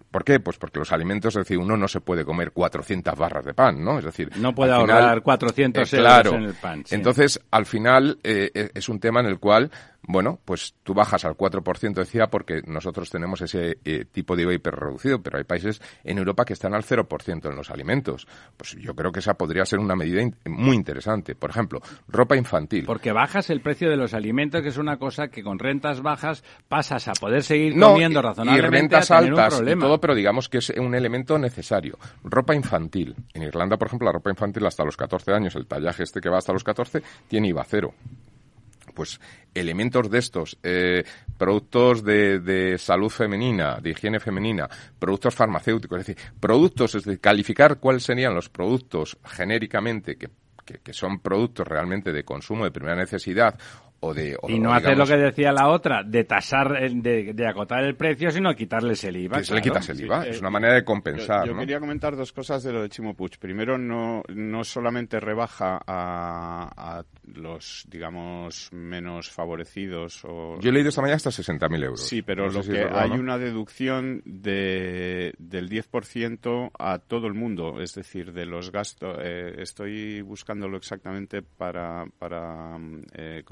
[0.10, 0.40] ¿por qué?
[0.40, 3.84] Pues porque los alimentos, es decir, uno no se puede comer 400 barras de pan,
[3.84, 4.00] ¿no?
[4.00, 6.36] Es decir, no puede ahorrar final, 400 eh, euros claro.
[6.36, 6.84] en el pan.
[6.86, 6.96] sí.
[6.96, 9.70] Entonces, al final, eh, es un tema en el cual,
[10.06, 14.54] bueno, pues tú bajas al 4%, decía, porque nosotros tenemos ese eh, tipo de IVA
[14.56, 18.28] hiperreducido, pero hay países en Europa que están al 0% en los alimentos.
[18.58, 21.36] Pues yo creo que esa podría ser una medida in muy interesante.
[21.36, 22.86] Por ejemplo, ropa infantil.
[22.86, 26.44] Porque bajas el precio de los alimentos, que es una cosa que con rentas bajas
[26.68, 29.58] pasas a poder seguir no, comiendo y, razonablemente y rentas a tener altas un y
[29.58, 29.86] problema.
[29.86, 31.98] todo, pero digamos que es un elemento necesario.
[32.24, 33.16] Ropa infantil.
[33.34, 36.30] En Irlanda, por ejemplo, la ropa infantil hasta los 14 años, el tallaje este que
[36.30, 37.94] va hasta los 14, tiene IVA cero
[38.94, 39.20] pues
[39.54, 41.04] elementos de estos, eh,
[41.38, 47.80] productos de, de, salud femenina, de higiene femenina, productos farmacéuticos, es decir, productos, es calificar
[47.80, 50.30] cuáles serían los productos genéricamente que,
[50.66, 53.60] que son productos realmente de consumo de primera necesidad
[54.04, 57.34] o de, o, y no o, hacer lo que decía la otra, de tasar, de,
[57.34, 59.38] de, acotar el precio, sino quitarles el IVA.
[59.38, 61.46] Que se le quitas el IVA, Sí, es eh, una manera de compensar.
[61.46, 61.60] Yo, yo ¿no?
[61.62, 63.38] quería comentar dos cosas de lo de Chimo Puig.
[63.40, 70.24] Primero, no, no solamente rebaja a, a los, digamos, menos favorecidos.
[70.26, 70.60] O...
[70.60, 72.06] Yo he leído esta mañana hasta 60.000 euros.
[72.06, 73.16] Sí, pero No lo que hay ¿no?
[73.16, 79.18] una deducción de, del 10% a todo el mundo, es decir, de los gastos.
[79.22, 82.78] Eh, estoy buscándolo exactamente para, para
[83.14, 83.44] eh,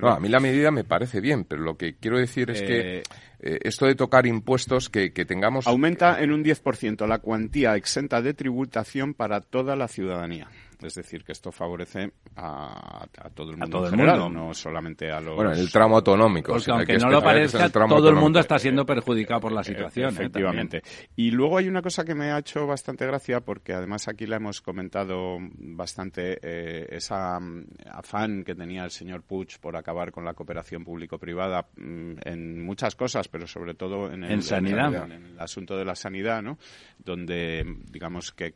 [0.00, 3.02] No, a mí la medida me parece bien, pero lo que quiero decir es que
[3.46, 5.66] eh, esto de tocar impuestos que, que tengamos...
[5.66, 10.48] Aumenta en un 10% la cuantía exenta de tributación para toda la ciudadanía.
[10.82, 14.46] Es decir, que esto favorece a, a todo el mundo todo en el general, mundo.
[14.46, 15.36] no solamente a los...
[15.36, 16.52] Bueno, en el tramo autonómico.
[16.52, 19.62] Porque aunque que no lo parezca, el todo el mundo está siendo perjudicado por la
[19.62, 20.10] situación.
[20.10, 20.12] ¿eh?
[20.12, 20.82] Efectivamente.
[21.16, 24.36] y luego hay una cosa que me ha hecho bastante gracia, porque además aquí la
[24.36, 30.24] hemos comentado bastante, eh, esa mm, afán que tenía el señor Puig por acabar con
[30.24, 35.10] la cooperación público-privada mm, en muchas cosas, pero sobre todo en el, En sanidad.
[35.10, 36.56] en el asunto de la sanidad, ¿no?
[36.98, 38.54] Donde, digamos que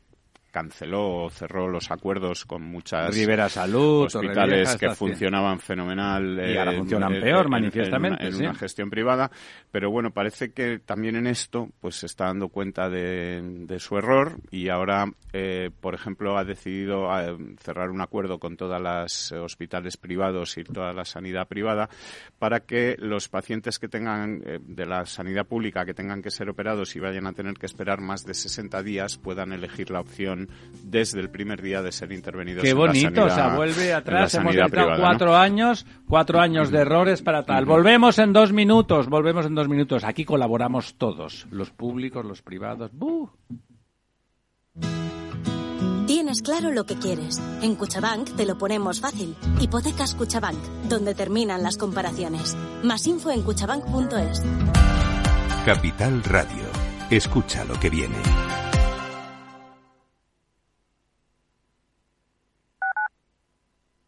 [0.50, 6.72] canceló o también los acuerdos con muchas Rivera Salud, hospitales que funcionaban fenomenal Y ahora
[6.72, 8.40] en- funcionan en- peor, en- manifiestamente, en, sí.
[8.42, 9.30] una gestión privada
[9.70, 13.96] pero bueno parece que también en esto pues se está dando cuenta de, de su
[13.98, 19.32] error y ahora eh, por ejemplo ha decidido eh, cerrar un acuerdo con todas las
[19.32, 21.88] eh, hospitales privados y toda la sanidad privada
[22.38, 26.48] para que los pacientes que tengan eh, de la sanidad pública que tengan que ser
[26.48, 30.37] operados y vayan a tener que esperar más de 60 días puedan elegir la opción
[30.82, 34.34] desde el primer día de ser intervenidos Qué en la bonito, o sea, vuelve atrás,
[34.34, 35.02] hemos privada, ¿no?
[35.02, 37.64] cuatro años, cuatro años de errores para tal.
[37.64, 40.04] Volvemos en dos minutos, volvemos en dos minutos.
[40.04, 42.90] Aquí colaboramos todos, los públicos, los privados.
[42.92, 43.30] ¡Buh!
[46.06, 47.38] Tienes claro lo que quieres.
[47.60, 49.36] En Cuchabank te lo ponemos fácil.
[49.60, 52.56] Hipotecas Cuchabank, donde terminan las comparaciones.
[52.82, 54.42] Más info en cuchabank.es.
[55.66, 56.64] Capital Radio.
[57.10, 58.16] Escucha lo que viene.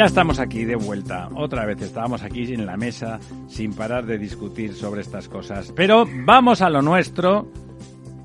[0.00, 1.28] Ya estamos aquí de vuelta.
[1.34, 5.74] Otra vez estábamos aquí en la mesa sin parar de discutir sobre estas cosas.
[5.76, 7.52] Pero vamos a lo nuestro,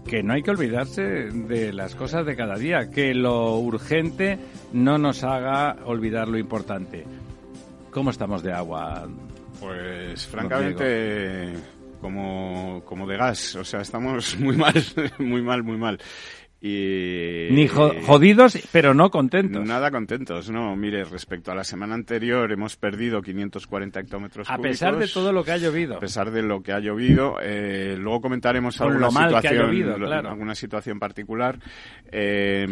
[0.07, 4.39] que no hay que olvidarse de las cosas de cada día, que lo urgente
[4.71, 7.03] no nos haga olvidar lo importante.
[7.91, 9.09] ¿Cómo estamos de agua?
[9.59, 11.55] Pues francamente
[11.99, 14.81] como, como de gas, o sea, estamos muy mal,
[15.19, 15.99] muy mal, muy mal.
[16.67, 19.63] Y, Ni jodidos, pero no contentos.
[19.63, 20.75] Nada contentos, no.
[20.75, 24.81] Mire, respecto a la semana anterior hemos perdido 540 hectómetros a cúbicos.
[24.81, 25.97] A pesar de todo lo que ha llovido.
[25.97, 27.35] A pesar de lo que ha llovido.
[27.39, 31.59] Eh, luego comentaremos alguna situación, alguna situación particular.
[32.11, 32.65] Eh,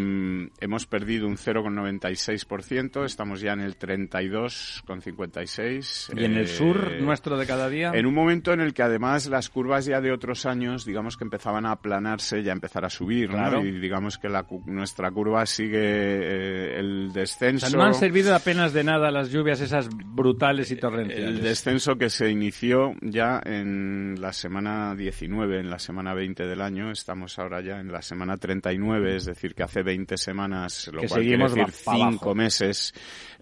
[0.60, 6.20] hemos perdido un 0,96%, estamos ya en el 32,56%.
[6.20, 7.92] ¿Y en el sur nuestro de cada día?
[7.94, 11.26] En un momento en el que además las curvas ya de otros años, digamos que
[11.26, 13.62] empezaban a aplanarse y a empezar a subir, claro.
[13.62, 13.83] ¿no?
[13.84, 17.70] Digamos que la, nuestra curva sigue eh, el descenso.
[17.76, 21.28] no han servido apenas de nada las lluvias esas brutales y torrenciales.
[21.28, 26.62] El descenso que se inició ya en la semana 19, en la semana 20 del
[26.62, 31.02] año, estamos ahora ya en la semana 39, es decir, que hace 20 semanas, lo
[31.02, 32.94] que cual seguimos quiere decir 5 meses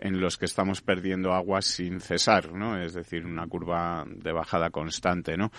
[0.01, 2.81] en los que estamos perdiendo agua sin cesar, ¿no?
[2.81, 5.51] Es decir, una curva de bajada constante, ¿no?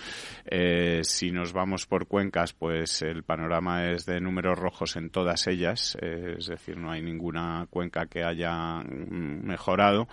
[0.45, 5.47] Eh, si nos vamos por cuencas, pues el panorama es de números rojos en todas
[5.47, 10.07] ellas, eh, es decir, no hay ninguna cuenca que haya mm, mejorado.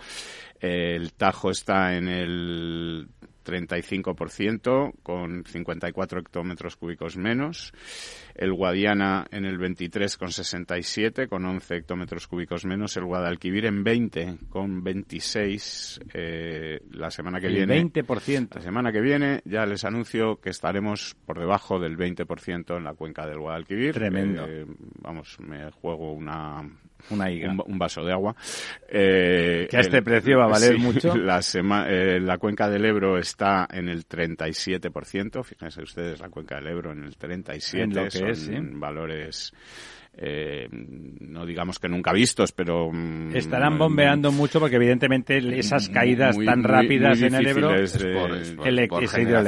[0.61, 3.07] el Tajo está en el
[3.43, 7.73] 35% con 54 hectómetros cúbicos menos.
[8.35, 12.95] El Guadiana en el 23,67 con 11 hectómetros cúbicos menos.
[12.97, 17.83] El Guadalquivir en 20 con 26 eh, la semana que el viene.
[17.83, 18.55] 20%.
[18.55, 22.93] La semana que viene ya les anuncio que estaremos por debajo del 20% en la
[22.93, 23.93] cuenca del Guadalquivir.
[23.93, 24.45] Tremendo.
[24.47, 24.65] Eh,
[25.01, 26.63] vamos, me juego una
[27.09, 27.27] una
[27.65, 28.35] Un, vaso de agua.
[28.87, 31.15] Eh, que a este precio va a valer mucho.
[31.15, 31.39] La,
[31.87, 35.43] eh, la cuenca del Ebro está en el 37%.
[35.43, 37.81] Fíjense ustedes, la cuenca del Ebro en el 37%.
[37.81, 39.53] En lo que son es, valores
[40.13, 42.91] eh, no digamos que nunca vistos, pero...
[42.91, 48.67] Mm, Estarán bombeando mucho porque evidentemente esas caídas tan rápidas en el Ebro es por,
[48.67, 49.41] eléctrica,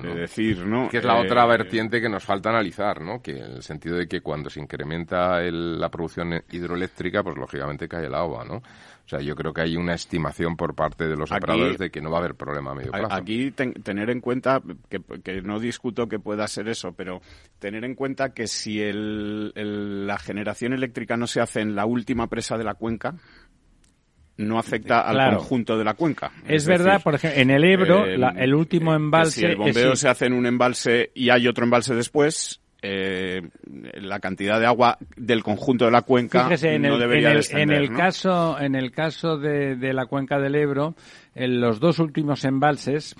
[0.00, 0.88] decir, ¿no?
[0.88, 3.20] Que es la otra eh, vertiente que nos falta analizar, ¿no?
[3.20, 8.06] Que en el sentido de que cuando se incrementa la producción hidroeléctrica, pues lógicamente cae
[8.06, 8.62] el agua, ¿no?
[9.10, 12.00] O sea, yo creo que hay una estimación por parte de los operadores de que
[12.00, 13.12] no va a haber problema a medio plazo.
[13.12, 17.20] Aquí tener en cuenta, que, no discuto que pueda ser eso, pero
[17.58, 22.56] tener en cuenta que si la generación eléctrica no se hace en la última presa
[22.56, 23.16] de la cuenca,
[24.36, 26.30] no afecta al conjunto de la cuenca.
[26.46, 29.40] Es, verdad, por ejemplo, en el Ebro, eh, el último embalse...
[29.40, 33.42] Si el bombeo se hace en un embalse y hay otro embalse después, eh,
[33.94, 37.44] la cantidad de agua del conjunto de la cuenca en no el, debería en el,
[37.58, 40.94] en el caso en el caso de, de, la cuenca del Ebro
[41.34, 43.14] en los dos últimos embalses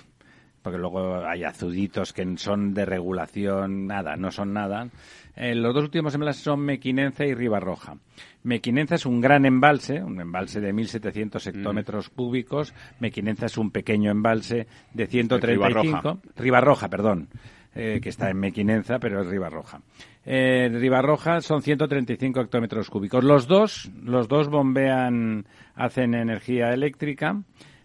[0.61, 4.89] porque luego hay azuditos que son de regulación nada no son nada
[5.35, 7.95] eh, los dos últimos embalses son Mequinenza y Ribarroja.
[8.43, 12.73] Mequinenza es un gran embalse, un embalse de 1.700 hectómetros cúbicos.
[12.99, 15.85] Mequinenza es un pequeño embalse de 135.
[15.85, 17.29] Ribarroja, Ribarroja perdón.
[17.73, 19.79] Eh, que está en Mequinenza, pero es Ribarroja.
[20.25, 23.23] Eh, Ribarroja son 135 hectómetros cúbicos.
[23.23, 27.41] Los dos, los dos bombean, hacen energía eléctrica.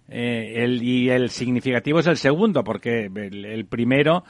[0.09, 4.25] Eh, el, y el significativo es el segundo, porque el, primero,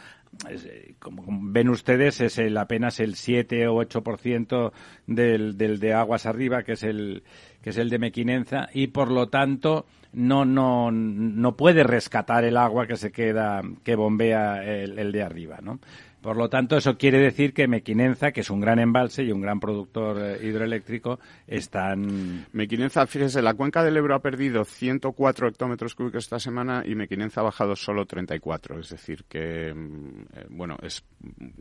[0.99, 4.73] como ven ustedes, es el, apenas el 7 o 8%
[5.07, 7.23] del, del de aguas arriba, que es el,
[7.63, 12.57] que es el de Mequinenza, y por lo tanto no, no, no puede rescatar el
[12.57, 15.81] agua que se queda, que bombea el, el de arriba, ¿no?
[16.27, 19.41] Por lo tanto, eso quiere decir que Mequinenza, que es un gran embalse y un
[19.41, 22.47] gran productor eh, hidroeléctrico, están...
[22.53, 27.43] Mequinenza, fíjese, la cuenca del Ebro ha perdido 104 hectómetros cúbicos esta semana y Mequinenza
[27.43, 28.81] ha bajado solo 34.
[28.81, 31.05] Es decir, que, mm, eh, bueno, es...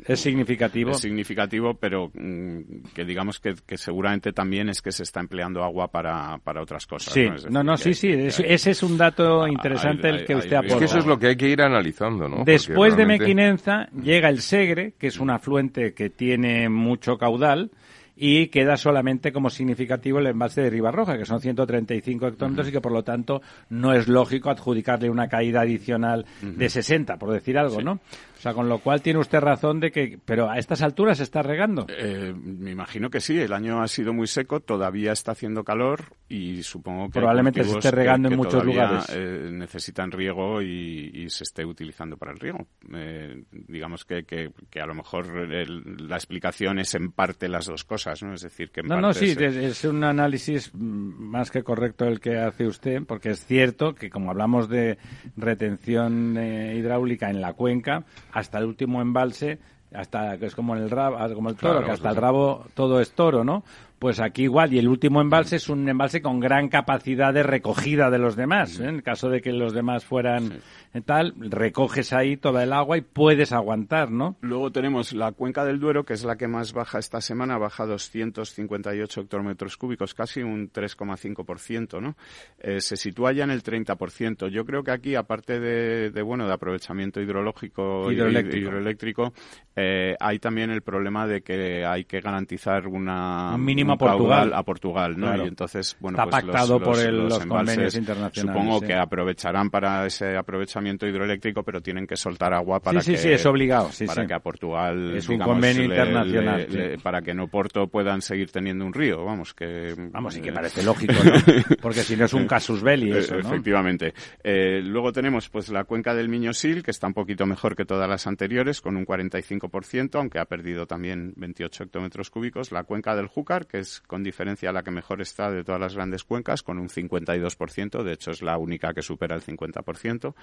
[0.04, 0.89] Es significativo.
[0.93, 5.89] Es significativo, pero mm, que digamos que, seguramente también es que se está empleando agua
[5.89, 7.13] para, para otras cosas.
[7.13, 8.10] Sí, no, no, sí, sí.
[8.10, 10.73] ese es un dato interesante el que usted aporta.
[10.73, 12.43] Es que eso es lo que hay que ir analizando, ¿no?
[12.43, 17.71] Después de Mequinenza llega el Segre, que es un afluente que tiene mucho caudal,
[18.15, 22.79] y queda solamente como significativo el embalse de Ribarroja, que son 135 hectómetros y que
[22.79, 27.81] por lo tanto no es lógico adjudicarle una caída adicional de 60, por decir algo,
[27.81, 27.99] ¿no?
[28.45, 31.41] Sea, con lo cual tiene usted razón de que, pero a estas alturas se está
[31.41, 31.88] regando.
[31.89, 33.39] Eh, me imagino que sí.
[33.39, 37.71] El año ha sido muy seco, todavía está haciendo calor y supongo que probablemente se
[37.71, 39.05] esté regando en muchos lugares.
[39.10, 42.67] Eh, necesitan riego y, se esté utilizando para el riego.
[42.93, 48.21] Eh, digamos que, que, a lo mejor la explicación es en parte las dos cosas,
[48.21, 48.34] ¿no?
[48.36, 52.38] Es decir, que en no, no, sí, es, un análisis más que correcto el que
[52.38, 54.99] hace usted, porque es cierto que como hablamos de
[55.36, 59.59] retención hidráulica en la cuenca hasta el último embalse,
[59.93, 63.13] hasta que es como el rabo, como el toro, que hasta el rabo todo es
[63.13, 63.63] toro, ¿no?
[63.97, 68.11] Pues aquí igual, y el último embalse es un embalse con gran capacidad de recogida
[68.11, 68.77] de los demás.
[68.81, 68.89] ¿eh?
[68.89, 70.59] En caso de que los demás fueran
[71.01, 74.38] tal, recoges ahí toda el agua y puedes aguantar, ¿no?
[74.41, 77.86] Luego tenemos la cuenca del Duero, que es la que más baja esta semana, baja
[77.86, 82.15] 258 hectómetros cúbicos, casi un 3,5%, ¿no?
[82.60, 84.47] Eh, se sitúa ya en el 30%.
[84.47, 89.34] Yo creo que aquí, aparte de, bueno, de aprovechamiento hidrológico hidroeléctrico, hidroeléctrico
[89.75, 94.53] eh, hay también el problema de que hay que garantizar una, un mínimo a Portugal.
[94.53, 95.36] a Portugal, ¿no?
[95.36, 98.55] Y entonces, bueno, Está pues pactado por los, convenios internacionales.
[98.55, 103.29] Supongo que aprovecharán para ese aprovechamiento hidroeléctrico, pero tienen que soltar agua para que sí,
[103.29, 106.67] es obligado, para que a Portugal es un convenio internacional
[107.01, 110.83] para que no Porto puedan seguir teniendo un río, vamos que vamos y que parece
[110.83, 111.33] lógico, ¿no?
[111.81, 113.39] porque si no es un casus belli eso, ¿no?
[113.39, 114.13] Efectivamente.
[114.43, 118.09] Eh, luego tenemos pues la cuenca del Miño-Sil que está un poquito mejor que todas
[118.09, 122.71] las anteriores con un 45%, aunque ha perdido también 28 hectómetros cúbicos.
[122.71, 125.95] La cuenca del Júcar que es con diferencia la que mejor está de todas las
[125.95, 130.33] grandes cuencas con un 52%, de hecho es la única que supera el 50%.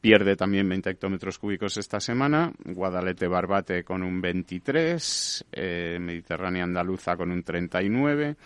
[0.00, 2.52] Pierde también 20 hectómetros cúbicos esta semana.
[2.64, 5.44] Guadalete Barbate con un 23.
[5.52, 8.36] Eh, Mediterránea Andaluza con un 39.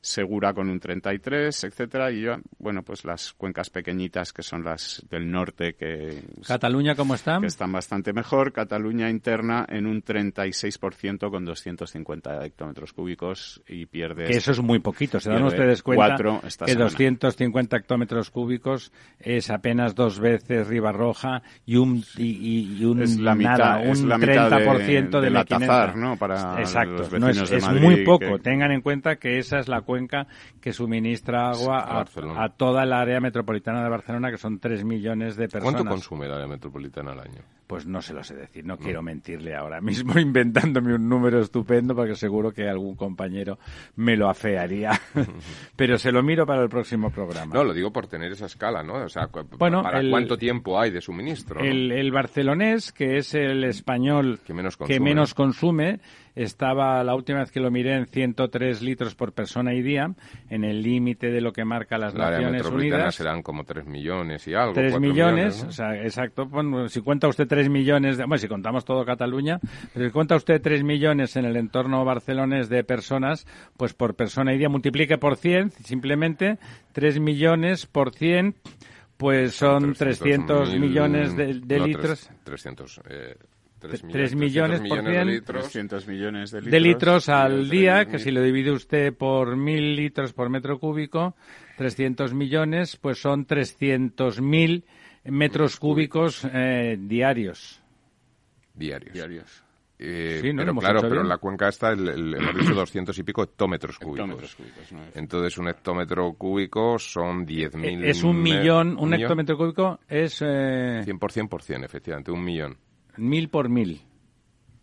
[0.00, 5.04] Segura con un 33, etcétera, y yo, bueno, pues las cuencas pequeñitas que son las
[5.10, 7.40] del norte que Cataluña cómo está?
[7.40, 14.26] Que están bastante mejor, Cataluña interna en un 36% con 250 hectómetros cúbicos y pierde
[14.26, 16.16] Que eso es muy poquito, se dan ustedes cuenta
[16.64, 23.34] que 250 hectómetros cúbicos es apenas dos veces Ribarroja y un y, un es la
[23.34, 25.44] mitad, un 30% de, la
[25.96, 26.16] ¿no?
[26.16, 28.38] Para Exacto, no es, muy poco.
[28.38, 30.26] Tengan en cuenta que esa es la cuenca
[30.60, 32.04] que suministra agua
[32.36, 35.72] a, toda el área metropolitana de Barcelona, que son 3 millones de personas.
[35.72, 37.40] ¿Cuánto consume el área metropolitana al año?
[37.68, 41.94] Pues no se lo sé decir, no, quiero mentirle ahora mismo inventándome un número estupendo
[41.94, 43.58] porque seguro que algún compañero
[43.96, 44.98] me lo afearía.
[45.76, 47.54] Pero se lo miro para el próximo programa.
[47.54, 48.94] No, lo digo por tener esa escala, ¿no?
[48.94, 49.28] O sea,
[49.58, 51.60] bueno, ¿para cuánto tiempo hay de suministro?
[51.60, 56.00] El, el barcelonés, que es el español que menos que menos consume
[56.38, 60.12] estaba la última vez que lo miré en 103 litros por persona y día,
[60.48, 63.14] en el límite de lo que marca las la Naciones Unidas.
[63.14, 64.72] serán como 3 millones y algo.
[64.72, 66.48] 3 millones, o sea, exacto.
[66.88, 69.58] si cuenta usted 3 millones, de, bueno, si contamos todo Cataluña,
[69.92, 74.54] pero si cuenta usted 3 millones en el entorno barcelonés de personas, pues por persona
[74.54, 76.58] y día multiplique por 100, simplemente
[76.92, 78.54] 3 millones por 100
[79.18, 82.30] pues son 300, millones de, litros.
[82.44, 83.36] 300, eh,
[83.80, 88.18] 3, millones, por cien, de litros, 300 millones de litros, de litros al día, que
[88.18, 91.36] si lo divide usted por mil litros por metro cúbico,
[91.76, 94.84] 300 millones, pues son 300.000
[95.24, 97.80] metros cúbicos eh, diarios.
[98.74, 99.14] Diarios.
[99.14, 99.64] Diarios.
[100.00, 103.22] Eh, sí, no, pero claro, pero en la cuenca está, el, hemos dicho 200 y
[103.24, 104.56] pico hectómetros cúbicos.
[105.14, 108.04] Entonces, un hectómetro cúbico son 10.000...
[108.04, 110.40] Es un millón, un, hectómetro cúbico es...
[110.40, 111.02] Eh...
[111.04, 112.78] 100% por 100, efectivamente, un millón.
[113.16, 114.00] Mil por mil.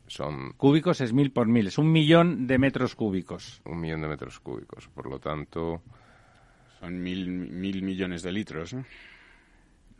[0.05, 0.51] Son...
[0.57, 1.67] Cúbicos es mil por mil.
[1.67, 3.61] Es un millón de metros cúbicos.
[3.63, 4.89] Un millón de metros cúbicos.
[4.89, 5.81] Por lo tanto...
[6.81, 8.83] Son mil, mil millones de litros, ¿no?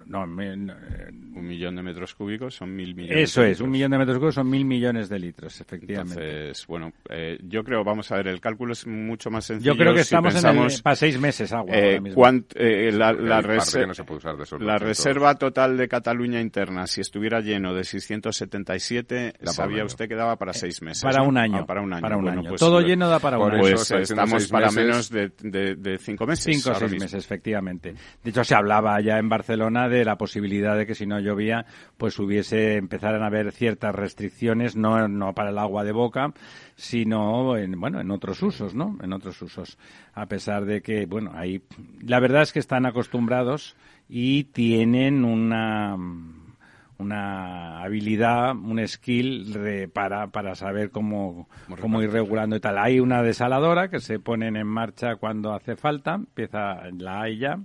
[0.05, 3.29] No, un millón de metros cúbicos son mil millones.
[3.29, 6.21] Eso es, un millón de metros cúbicos son mil millones de litros, efectivamente.
[6.21, 9.73] Entonces, bueno, eh, yo creo, vamos a ver, el cálculo es mucho más sencillo.
[9.73, 11.75] Yo creo que estamos en el, para seis meses agua.
[11.75, 11.99] Eh,
[12.55, 13.41] eh, la, la,
[14.59, 20.35] la reserva total de Cataluña interna, si estuviera lleno de 677, sabía usted que daba
[20.35, 21.03] para seis meses.
[21.03, 21.59] Para un año.
[21.61, 22.01] Ah, para un año.
[22.01, 22.49] Para un año.
[22.49, 23.61] Pues, Todo lleno da para un año.
[23.61, 26.55] Pues estamos para menos de, de, cinco meses.
[26.55, 27.93] Cinco o seis meses, efectivamente.
[28.23, 31.65] De hecho, se hablaba ya en Barcelona de la posibilidad de que si no llovía,
[31.97, 36.33] pues hubiese empezaran a haber ciertas restricciones, no, no para el agua de boca,
[36.75, 38.97] sino en, bueno, en otros usos, ¿no?
[39.01, 39.77] En otros usos.
[40.13, 41.61] A pesar de que, bueno, ahí,
[42.01, 43.75] la verdad es que están acostumbrados
[44.07, 45.97] y tienen una,
[46.97, 51.47] una habilidad, un skill para, para saber cómo,
[51.81, 52.77] cómo ir regulando y tal.
[52.77, 57.59] Hay una desaladora que se ponen en marcha cuando hace falta, empieza la hay ya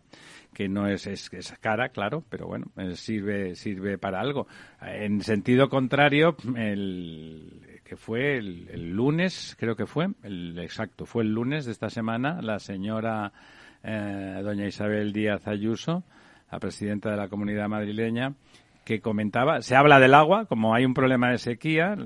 [0.60, 1.30] que no es, es,
[1.62, 4.46] cara, claro, pero bueno, eh, sirve, sirve para algo.
[4.82, 11.32] En sentido contrario, el, que fue el, lunes, creo que fue, el exacto, fue el
[11.32, 13.32] lunes de esta semana, la señora
[13.82, 16.04] eh, doña Isabel Díaz Ayuso,
[16.52, 18.34] la presidenta de la comunidad madrileña,
[18.84, 21.96] que comentaba, se habla del agua, como hay un problema de sequía,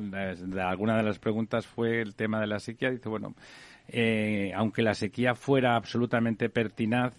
[0.61, 3.35] alguna de las preguntas fue el tema de la sequía, dice, bueno,
[3.89, 7.15] eh, aunque la sequía fuera absolutamente pertinaz,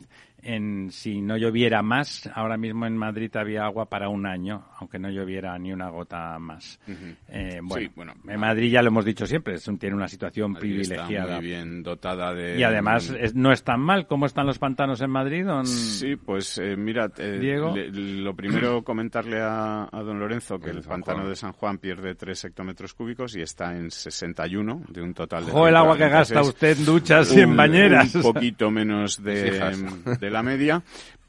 [0.46, 5.00] en, si no lloviera más, ahora mismo en Madrid había agua para un año, aunque
[5.00, 6.80] no lloviera ni una gota más.
[7.28, 11.38] Eh, bueno, en Madrid ya lo hemos dicho siempre, tiene una situación privilegiada.
[11.38, 12.60] muy bien dotada de...
[12.60, 14.06] Y además no es tan mal.
[14.08, 17.60] ¿Cómo están los pantanos en Madrid, don Sí, pues eh, mira, eh,
[17.92, 22.94] lo primero comentarle a, don Lorenzo que el, pantano de San Juan pierde 3 hectómetros
[22.94, 25.52] cúbicos y está en 61 de un total de...
[25.52, 28.14] ¡Jo, el agua que gasta usted en duchas y en bañeras!
[28.14, 29.60] Un poquito menos de,
[30.20, 30.84] de la media,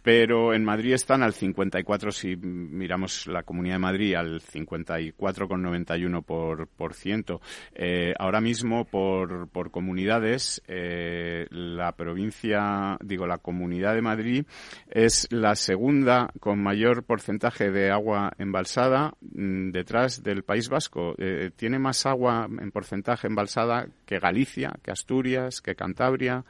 [0.06, 6.22] pero en Madrid están al 54, si miramos la Comunidad de Madrid, al 54,91%.
[6.22, 7.40] Por, por ciento.
[7.74, 14.44] Eh, ahora mismo, por, por comunidades, eh, la provincia, digo, la Comunidad de Madrid
[14.88, 21.16] es la segunda con mayor porcentaje de agua embalsada mm, detrás del País Vasco.
[21.18, 26.44] Eh, tiene más agua en porcentaje embalsada que Galicia, que Asturias, que Cantabria,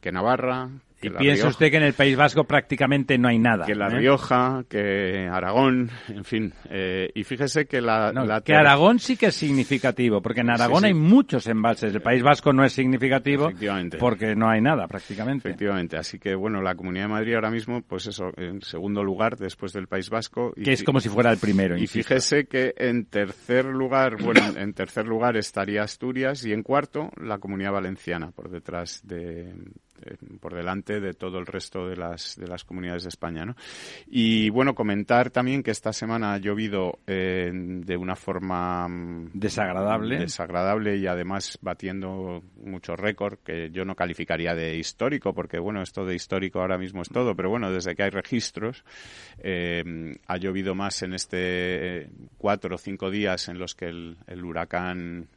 [0.00, 0.70] que Navarra,
[1.02, 3.66] y piensa usted que en el País Vasco prácticamente no hay nada.
[3.66, 3.98] Que La ¿eh?
[3.98, 6.52] Rioja, que Aragón, en fin.
[6.70, 10.94] Eh, y fíjese que la, Que Aragón sí que es significativo, porque en Aragón hay
[10.94, 11.94] muchos embalses.
[11.94, 13.50] El País Vasco no es significativo
[13.98, 15.48] porque no hay nada prácticamente.
[15.48, 15.96] Efectivamente.
[15.96, 19.72] Así que, bueno, la Comunidad de Madrid ahora mismo, pues eso, en segundo lugar después
[19.72, 20.52] del País Vasco.
[20.56, 21.76] Y que es como si fuera el primero.
[21.76, 27.10] Y fíjese que en tercer lugar, bueno, en tercer lugar estaría Asturias y en cuarto
[27.20, 29.52] la Comunidad Valenciana, por detrás de,
[30.04, 33.44] eh, por delante de todo el resto de las, de las comunidades de España.
[33.44, 33.56] ¿no?
[34.06, 40.18] Y bueno, comentar también que esta semana ha llovido eh, de una forma mm, desagradable.
[40.18, 46.04] desagradable y además batiendo muchos récords que yo no calificaría de histórico, porque bueno, esto
[46.04, 48.84] de histórico ahora mismo es todo, pero bueno, desde que hay registros
[49.38, 55.28] eh, ha llovido más en este cuatro o cinco días en los que el huracán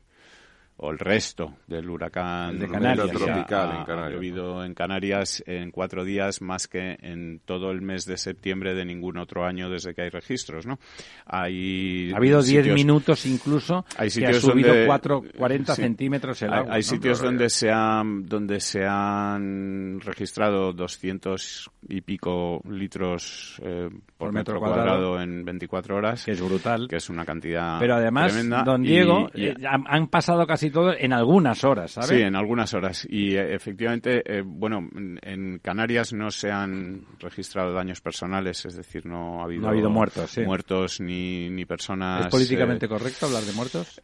[0.77, 4.11] o el resto del huracán de Canarias, tropical ha, en Canarias.
[4.11, 8.73] Ha llovido en Canarias en cuatro días más que en todo el mes de septiembre
[8.73, 10.77] de ningún otro año desde que hay registros, ¿no?
[11.25, 16.75] Hay ha habido diez minutos incluso hay que ha subido cuatro, 40 centímetros el agua.
[16.75, 24.33] Hay, sitios donde se han donde se han registrado 200 y pico litros eh, por,
[24.33, 28.33] metro, cuadrado, en 24 horas, que es brutal, que es una cantidad Pero además,
[28.65, 32.09] don Diego, eh, han pasado casi todo en algunas horas, ¿sabes?
[32.09, 33.07] Sí, en algunas horas.
[33.09, 34.87] Y eh, efectivamente, eh, bueno,
[35.21, 39.89] en Canarias no se han registrado daños personales, es decir, no ha habido, ha habido
[39.89, 42.25] muertos, muertos ni, ni personas.
[42.25, 43.99] ¿Es políticamente eh, correcto hablar de muertos?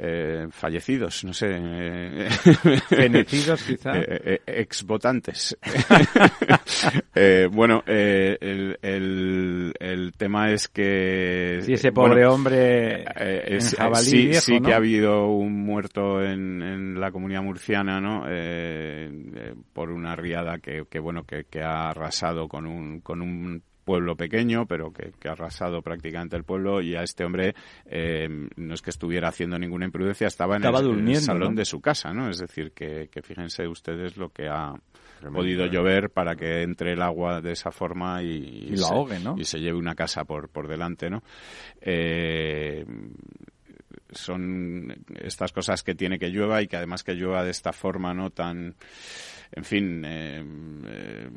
[0.51, 1.47] fallecidos, no sé.
[2.89, 3.93] Fenecidos, quizá.
[4.45, 5.57] exvotantes.
[7.51, 11.59] bueno, el, el, el, tema es que.
[11.63, 13.05] Sí, ese pobre hombre.
[13.95, 18.25] sí, sí que ha habido un muerto en en, la comunidad murciana, ¿no?
[18.27, 24.15] Eh, eh, por una riada que, bueno, que, ha arrasado con un, con un pueblo
[24.15, 28.81] pequeño, pero que, ha arrasado prácticamente el pueblo y a este hombre eh, no es
[28.81, 32.29] que estuviera haciendo ninguna imprudencia, estaba en, el, salón de su casa, ¿no?
[32.29, 34.73] Es decir, que, fíjense ustedes lo que ha
[35.33, 39.35] podido llover para que entre el agua de esa forma y, lo ahogue, ¿no?
[39.37, 41.23] Y se lleve una casa por, por delante, ¿no?
[44.11, 48.13] Son estas cosas que tiene que llueva y que además que llueva de esta forma,
[48.13, 48.29] ¿no?
[48.29, 48.75] Tan,
[49.51, 50.43] en fin, eh,
[50.87, 51.29] eh,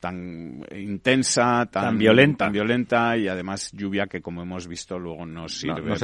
[0.00, 2.46] tan intensa, tan, violenta.
[2.46, 5.94] tan violenta y además lluvia que como hemos visto luego no sirve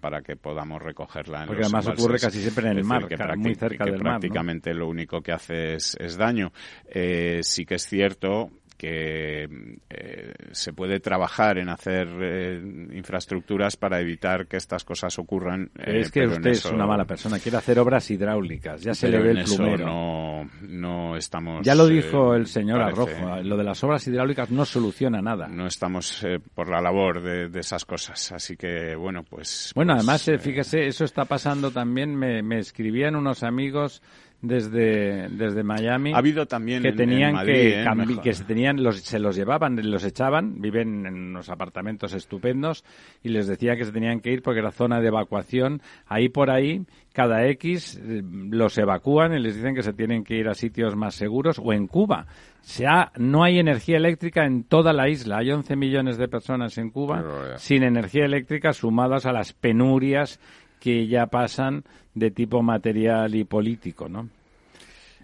[0.00, 1.42] para, que podamos recogerla.
[1.42, 4.20] En Porque además ocurre casi siempre en el mar, que muy cerca del mar.
[4.20, 6.52] Prácticamente lo único que hace es, daño.
[6.86, 8.50] Eh, sí que es cierto
[8.82, 9.44] que
[9.90, 12.60] eh, se puede trabajar en hacer eh,
[12.94, 15.70] infraestructuras para evitar que estas cosas ocurran.
[15.78, 19.20] Eh, es que usted es una mala persona, quiere hacer obras hidráulicas, ya se le
[19.20, 19.86] ve el plumero.
[19.86, 21.64] No, no estamos.
[21.64, 25.46] Ya lo dijo el señor Arrojo, lo de las obras hidráulicas no soluciona nada.
[25.46, 29.70] No estamos por la labor de, esas cosas, así que bueno, pues.
[29.76, 34.02] Bueno, pues, además, fíjese, eso está pasando también, me, me escribían unos amigos
[34.42, 36.12] desde, desde Miami.
[36.12, 37.86] Ha habido también que tenían que, ¿eh?
[38.22, 42.84] que se tenían los, se los llevaban, los echaban, viven en unos apartamentos estupendos
[43.22, 45.80] y les decía que se tenían que ir porque era zona de evacuación.
[46.06, 50.34] Ahí por ahí, cada X eh, los evacúan y les dicen que se tienen que
[50.34, 52.26] ir a sitios más seguros o en Cuba.
[52.62, 55.38] sea no hay energía eléctrica en toda la isla.
[55.38, 60.40] Hay 11 millones de personas en Cuba sin energía eléctrica sumadas a las penurias
[60.82, 64.28] que ya pasan de tipo material y político, ¿no?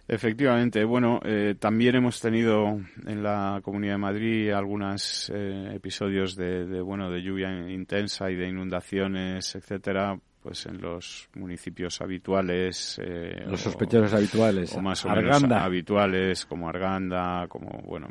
[0.06, 0.84] Efectivamente.
[0.84, 7.11] Bueno, eh, también hemos tenido en la Comunidad de Madrid algunos eh, episodios de, bueno
[7.11, 13.00] de lluvia intensa y de inundaciones, etcétera, pues en los municipios habituales.
[13.04, 14.72] Eh, los sospechosos habituales.
[14.76, 18.06] O más o menos habituales, como Arganda, como, bueno,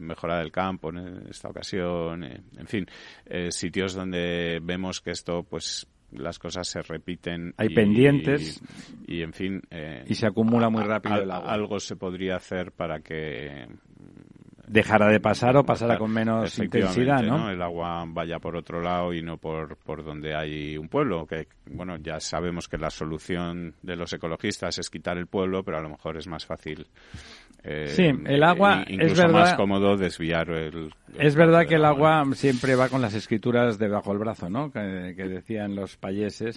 [0.00, 2.86] Mejora del Campo en esta ocasión, en fin,
[3.50, 7.54] sitios donde vemos que esto, pues, las cosas se repiten.
[7.56, 8.62] Hay pendientes.
[9.06, 9.62] Y, en fin.
[9.70, 11.52] Eh, y se acumula muy rápido el agua.
[11.52, 13.66] Algo se podría hacer para que.
[14.68, 17.50] Dejara de pasar o pasara con menos intensidad, ¿no?
[17.50, 21.26] El agua vaya por otro lado y no por, por donde hay un pueblo.
[21.26, 25.78] Que, bueno, ya sabemos que la solución de los ecologistas es quitar el pueblo, pero
[25.78, 26.86] a lo mejor es más fácil
[27.64, 30.94] eh, sí, el agua es verdad, más cómodo desviar el.
[31.18, 34.70] es verdad que el agua siempre va con las escrituras debajo del brazo, ¿no?
[34.70, 36.56] Que, decían los payeses.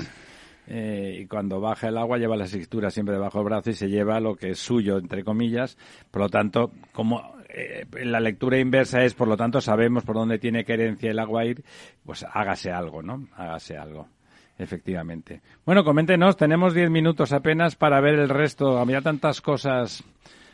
[0.67, 3.89] Eh, y cuando baja el agua lleva las escrituras siempre debajo del brazo y se
[3.89, 5.75] lleva lo que es suyo, entre comillas.
[6.11, 10.39] Por lo tanto, como eh, la lectura inversa es, por lo tanto, sabemos por dónde
[10.39, 11.63] tiene querencia el agua ir,
[12.05, 13.27] pues hágase algo, ¿no?
[13.35, 14.07] Hágase algo.
[14.57, 15.41] Efectivamente.
[15.65, 18.77] Bueno, coméntenos, tenemos diez minutos apenas para ver el resto.
[18.77, 20.03] Había tantas cosas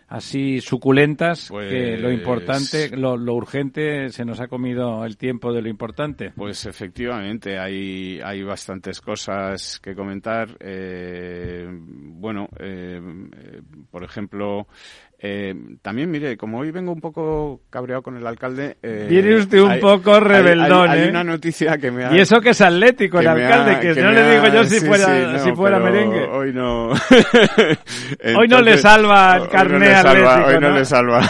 [0.07, 5.61] así suculentas que lo importante, pues lo, urgente, se nos ha comido el tiempo de
[5.61, 6.31] lo importante.
[6.35, 10.55] Pues efectivamente, hay, hay bastantes cosas que comentar.
[10.59, 14.67] Eh, bueno, eh, eh por ejemplo,
[15.19, 18.77] eh, también, mire, como hoy vengo un poco cabreado con el alcalde...
[18.83, 22.15] Eh, Viene usted un poco rebeldón, hay, hay, una noticia que me ha...
[22.15, 25.51] Y eso que es atlético el alcalde, que, no le digo yo si fuera, si
[25.53, 26.23] fuera merengue.
[26.23, 26.89] Hoy no...
[28.37, 31.27] hoy no le salva el carné atlético, Hoy no, le salva.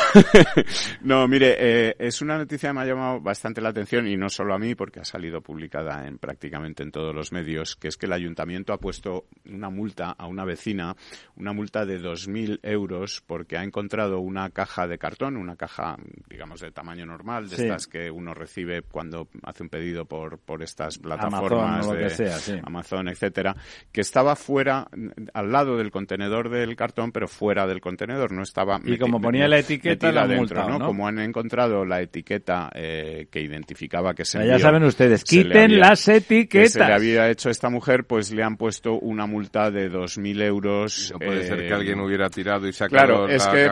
[1.02, 4.28] no, mire, eh, es una noticia que me ha llamado bastante la atención y no
[4.28, 7.96] solo a mí, porque ha salido publicada en prácticamente en todos los medios, que es
[7.96, 10.94] que el ayuntamiento ha puesto una multa a una vecina,
[11.38, 13.77] una multa de 2.000 euros porque ha encontrado
[14.20, 15.98] una caja de cartón, una caja,
[16.30, 20.64] digamos, de tamaño normal, de estas que uno recibe cuando hace un pedido por, por
[20.64, 23.56] estas plataformas Amazon, de sea, Amazon, etcétera,
[23.92, 24.88] que estaba fuera,
[25.34, 28.80] al lado del contenedor del cartón, pero fuera del contenedor, no estaba.
[28.84, 30.86] Y como ponía la etiqueta, la dentro, ¿no?
[30.86, 34.46] Como han encontrado la etiqueta eh, que identificaba que se.
[34.46, 36.74] ya saben ustedes, quiten las etiquetas.
[36.74, 39.92] Que se le había hecho a esta mujer, pues le han puesto una multa de
[39.92, 41.12] 2.000 euros.
[41.14, 43.67] No puede ser que alguien hubiera tirado y sacado claro, es que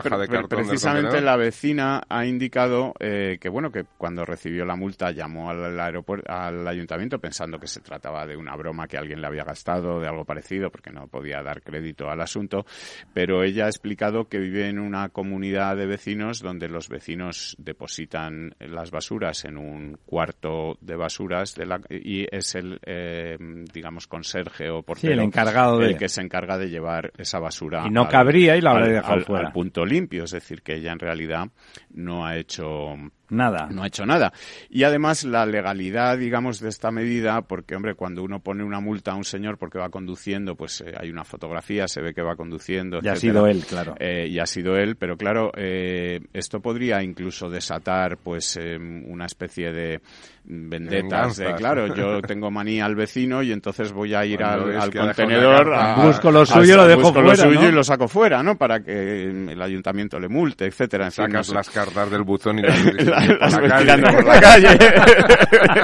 [0.48, 5.78] precisamente la vecina ha indicado eh, que bueno que cuando recibió la multa llamó al
[5.78, 10.00] aeropuerto al ayuntamiento pensando que se trataba de una broma que alguien le había gastado
[10.00, 12.66] de algo parecido porque no podía dar crédito al asunto
[13.14, 18.54] pero ella ha explicado que vive en una comunidad de vecinos donde los vecinos depositan
[18.60, 23.36] las basuras en un cuarto de basuras de la, y es el eh,
[23.72, 27.90] digamos conserje o portero el encargado el que se encarga de llevar esa basura y
[27.90, 29.46] no cabría y la habría dejado fuera.
[29.46, 31.48] al punto limpio, es decir, que ella en realidad
[31.90, 32.96] no ha hecho
[33.30, 33.68] Nada.
[33.70, 34.32] No ha hecho nada.
[34.70, 39.12] Y además la legalidad, digamos, de esta medida, porque, hombre, cuando uno pone una multa
[39.12, 42.36] a un señor porque va conduciendo, pues eh, hay una fotografía, se ve que va
[42.36, 43.00] conduciendo.
[43.02, 43.94] Y ha sido él, claro.
[43.98, 49.72] Eh, y ha sido él, pero claro, eh, esto podría incluso desatar, pues, una especie
[49.72, 50.00] de
[50.48, 55.74] vendetas de, claro, yo tengo manía al vecino y entonces voy a ir al, contenedor,
[56.04, 58.56] busco lo suyo, lo dejo fuera, lo suyo y lo saco fuera, ¿no?
[58.56, 61.10] Para que el ayuntamiento le multe, etcétera.
[61.10, 62.76] Sacas las cartas del buzón y las
[63.18, 64.68] ves tirando por la calle,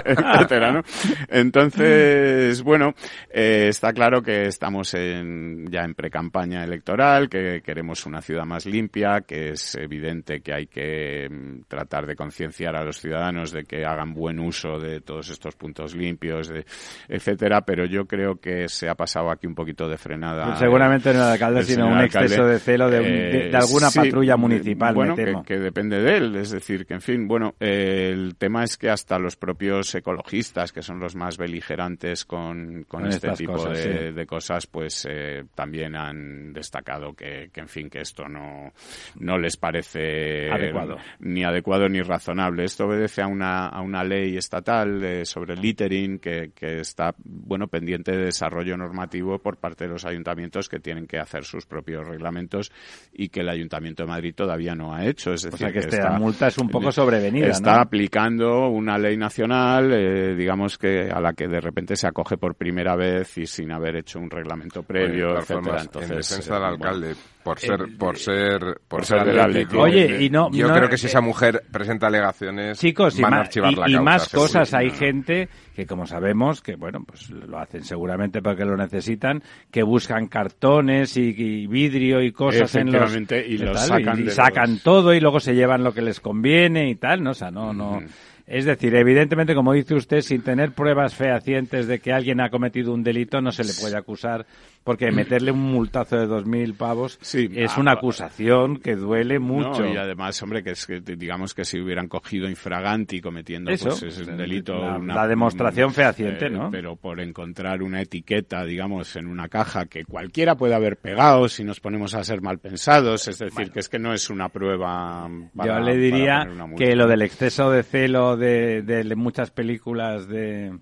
[0.04, 0.82] etcétera, ¿no?
[1.28, 2.94] Entonces, bueno,
[3.30, 8.66] eh, está claro que estamos en, ya en pre-campaña electoral, que queremos una ciudad más
[8.66, 13.64] limpia, que es evidente que hay que mm, tratar de concienciar a los ciudadanos de
[13.64, 16.64] que hagan buen uso de todos estos puntos limpios, de,
[17.08, 20.46] etcétera, pero yo creo que se ha pasado aquí un poquito de frenada.
[20.46, 24.36] Pues seguramente no el alcalde, sino un exceso de celo de, de, alguna eh, patrulla
[24.36, 24.94] municipal.
[24.94, 28.76] Bueno, que, depende de él, es decir, que en fin, bueno, eh, el tema es
[28.76, 34.26] que hasta los propios ecologistas, que son los más beligerantes con, con, este tipo de,
[34.26, 38.72] cosas, pues eh, también han destacado que, que, en fin, que esto no,
[39.18, 40.96] no les parece adecuado.
[41.20, 42.64] ni adecuado ni razonable.
[42.64, 47.68] Esto obedece a una, a una ley estatal sobre el littering que, que está, bueno,
[47.68, 52.06] pendiente de desarrollo normativo por parte de los ayuntamientos que tienen que hacer sus propios
[52.06, 52.72] reglamentos
[53.12, 55.32] y que el Ayuntamiento de Madrid todavía no ha hecho.
[55.32, 57.48] Es decir, o sea que, esta multa es un poco sobrevenida.
[57.48, 62.36] Está aplicando una ley nacional, eh, digamos que a la que de repente se acoge
[62.36, 65.82] por primera vez y sin haber hecho un reglamento previo, etcétera.
[65.82, 69.28] Entonces, en defensa del alcalde, por ser, por ser, por, ser,
[69.76, 73.40] Oye, y no, yo creo que si esa mujer presenta alegaciones, chicos, van y, a
[73.40, 74.74] archivar la y causa, más cosas.
[74.74, 79.82] Hay gente que, como sabemos, que bueno, pues lo hacen seguramente porque lo necesitan, que
[79.82, 85.20] buscan cartones y, vidrio y cosas en los y, los sacan, y, sacan todo y
[85.20, 88.00] luego se llevan lo que les conviene y tal, no, o sea, no, no.
[88.46, 92.92] Es decir, evidentemente, como dice usted, sin tener pruebas fehacientes de que alguien ha cometido
[92.92, 94.46] un delito, no se le puede acusar
[94.84, 99.86] porque meterle un multazo de dos mil pavos es una acusación que duele mucho.
[99.86, 104.24] y además, hombre, que es que digamos que si hubieran cogido infraganti cometiendo pues, ese
[104.32, 104.98] delito...
[104.98, 106.70] La, demostración fehaciente, ¿no?
[106.70, 111.64] Pero por encontrar una etiqueta, digamos, en una caja que cualquiera puede haber pegado si
[111.64, 115.28] nos ponemos a ser mal pensados, es decir, que es que no es una prueba
[115.54, 120.72] Yo le diría que lo del exceso de celo de, de muchas películas de,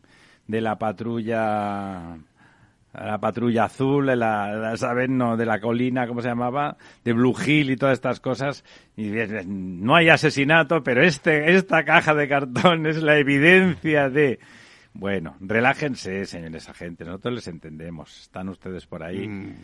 [0.46, 2.18] de la patrulla
[2.92, 5.16] la patrulla azul, la, ¿saben?
[5.16, 6.76] No, de la colina, ¿cómo se llamaba?
[7.04, 8.64] De Blue Hill y todas estas cosas.
[8.96, 9.12] Y
[9.46, 14.40] no hay asesinato, pero este, esta caja de cartón es la evidencia de...
[14.92, 18.22] Bueno, relájense, señores agentes, nosotros les entendemos.
[18.22, 19.28] Están ustedes por ahí.
[19.28, 19.54] Mm.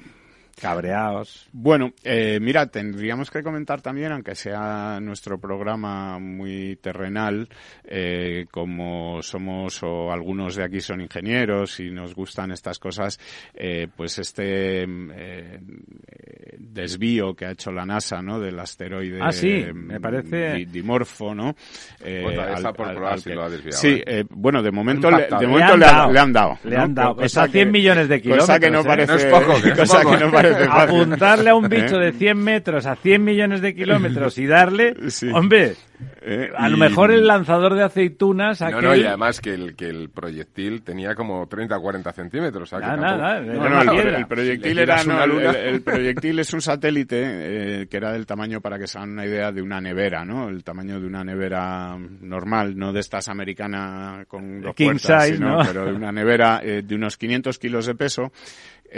[0.61, 1.47] Cabreados.
[1.53, 7.47] Bueno, eh, mira, tendríamos que comentar también, aunque sea nuestro programa muy terrenal,
[7.85, 13.21] eh, como somos o algunos de aquí son ingenieros y nos gustan estas cosas,
[13.55, 15.61] eh, pues este eh,
[16.59, 19.19] desvío que ha hecho la NASA, ¿no, del asteroide.
[19.21, 20.65] Ah, sí, me parece.
[20.65, 21.55] Dimorfo, ¿no?
[22.03, 23.77] Eh, pues al, por probar si lo ha desviado.
[23.77, 24.25] Sí, ¿eh?
[24.31, 26.59] bueno, de momento, le, de momento le, han dado.
[26.65, 27.21] Le han dado.
[27.21, 28.49] Es a 100 millones de kilómetros.
[28.49, 29.13] Cosa que no parece.
[29.13, 32.87] No es poco, que cosa que no parece Apuntarle a un bicho de 100 metros
[32.87, 34.95] a 100 millones de kilómetros y darle,
[35.33, 35.75] hombre,
[36.21, 38.61] eh, a lo mejor el lanzador de aceitunas.
[38.61, 42.73] No, no, y además que el, que el proyectil tenía como 30 o 40 centímetros.
[42.73, 45.01] nada, el, proyectil era.
[45.01, 49.25] el, proyectil es un satélite eh, que era del tamaño, para que se hagan una
[49.25, 50.49] idea, de una nevera, ¿no?
[50.49, 55.59] El tamaño de una nevera normal, no de estas americanas con dos King puertas, ¿no?
[55.65, 58.33] pero de una nevera eh, de unos 500 kilos de peso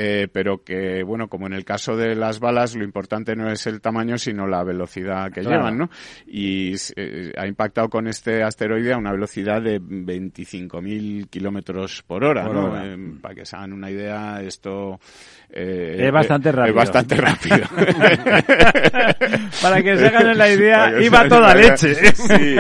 [0.01, 3.67] eh, pero que, bueno, como en el caso de las balas, lo importante no es
[3.67, 5.91] el tamaño, sino la velocidad que llevan, ¿no?
[6.25, 12.45] Y eh, ha impactado con este asteroide a una velocidad de 25.000 kilómetros por hora,
[12.45, 12.81] ¿no?
[12.81, 15.01] Eh, para que se hagan una idea, esto...
[15.51, 16.69] Eh, es bastante rápido.
[16.69, 17.57] Es bastante rápido.
[19.63, 21.95] para que se hagan la idea, iba toda leche.
[21.95, 22.57] sí,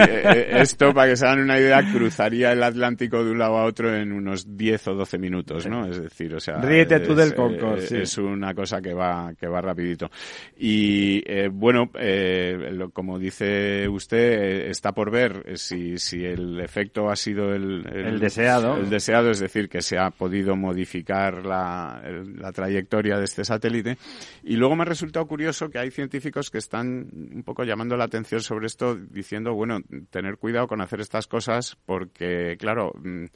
[0.50, 3.94] esto, para que se hagan una idea, cruzaría el Atlántico de un lado a otro
[3.94, 5.86] en unos 10 o 12 minutos, ¿no?
[5.86, 6.62] Es decir, o sea...
[6.62, 10.10] Ríete tú del Concord, eh, Es una cosa que va, que va rapidito.
[10.56, 17.16] Y, eh, bueno, eh, como dice usted, está por ver si, si el efecto ha
[17.16, 18.76] sido el, el, deseado.
[18.76, 22.00] El deseado, es decir, que se ha podido modificar la,
[22.36, 22.77] la trayectoria
[23.16, 23.98] de este satélite.
[24.42, 28.04] Y luego me ha resultado curioso que hay científicos que están un poco llamando la
[28.04, 33.26] atención sobre esto, diciendo, bueno, tener cuidado con hacer estas cosas porque, claro, mm,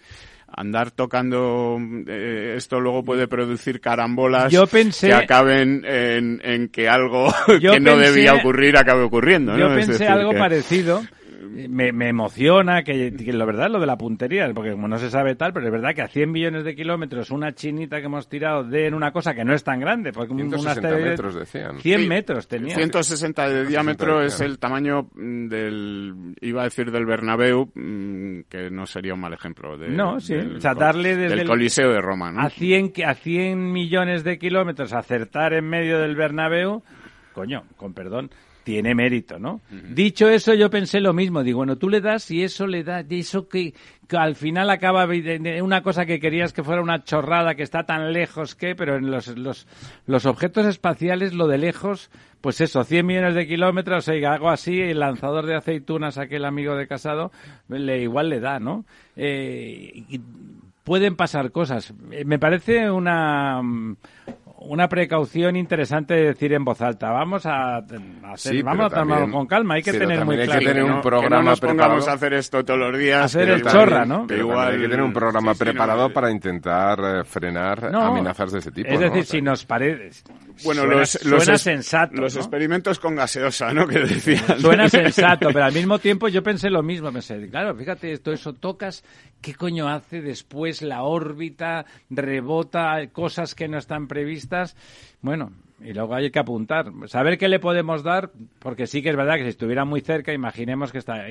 [0.48, 4.52] andar tocando eh, esto luego puede producir carambolas
[5.00, 9.56] que acaben en, que algo que no debía ocurrir acabe ocurriendo.
[9.56, 11.02] Yo pensé algo parecido
[11.52, 15.10] me, me emociona que, que, la verdad lo de la puntería, porque como no se
[15.10, 18.28] sabe tal, pero es verdad que a 100 millones de kilómetros una chinita que hemos
[18.28, 21.78] tirado de en una cosa que no es tan grande, porque 160 metros decían.
[21.78, 22.74] 100 metros tenía.
[22.74, 28.70] 160 de diámetro es el tamaño mm, del, iba a decir del Bernabéu, mm, que
[28.70, 29.76] no sería un mal ejemplo.
[29.76, 32.40] De, no, sí, del, o sea, darle desde el Coliseo de Roma, ¿no?
[32.40, 36.82] A 100, a 100 millones de kilómetros, acertar en medio del Bernabéu,
[37.34, 38.30] coño, con perdón,
[38.64, 39.60] tiene mérito, ¿no?
[39.70, 41.42] Dicho eso, yo pensé lo mismo.
[41.42, 43.74] Digo, bueno, tú le das y eso le da, y eso que,
[44.10, 45.06] al final acaba
[45.62, 49.10] una cosa que querías que fuera una chorrada que está tan lejos que, pero en
[49.10, 49.66] los, los,
[50.06, 52.10] los objetos espaciales lo de lejos,
[52.40, 56.76] pues eso, 100 millones de kilómetros, o algo así, el lanzador de aceitunas, aquel amigo
[56.76, 57.32] de Casado,
[57.68, 58.84] le, igual le da, ¿no?
[59.16, 60.04] Eh,
[60.84, 61.94] pueden pasar cosas.
[62.10, 63.62] Eh, me parece una,
[64.66, 67.10] una precaución interesante de decir en voz alta.
[67.10, 69.74] Vamos a, hacer, vamos a tomarlo con calma.
[69.74, 70.60] Hay que tener muy claro.
[70.60, 73.24] que tener un programa que no nos pongamos a hacer esto todos los días.
[73.24, 74.26] Hacer el chorra, ¿no?
[74.30, 78.90] igual, hay que tener un programa preparado para intentar eh, frenar amenazas de ese tipo.
[78.90, 80.22] Es decir, si nos parece.
[80.64, 82.20] Bueno, suena, los, suena sensato.
[82.20, 83.86] Los experimentos con gaseosa, ¿no?
[83.86, 84.42] Que decían.
[84.60, 87.12] Suena sensato, pero al mismo tiempo yo pensé lo mismo.
[87.12, 89.04] Pensé, claro, fíjate, todo eso tocas,
[89.40, 91.86] ¿qué coño hace después la órbita?
[92.10, 94.51] Rebota cosas que no están previstas.
[95.20, 95.52] Bueno,
[95.84, 98.30] y luego hay que apuntar, saber qué le podemos dar,
[98.60, 101.26] porque sí que es verdad que si estuviera muy cerca, imaginemos que está.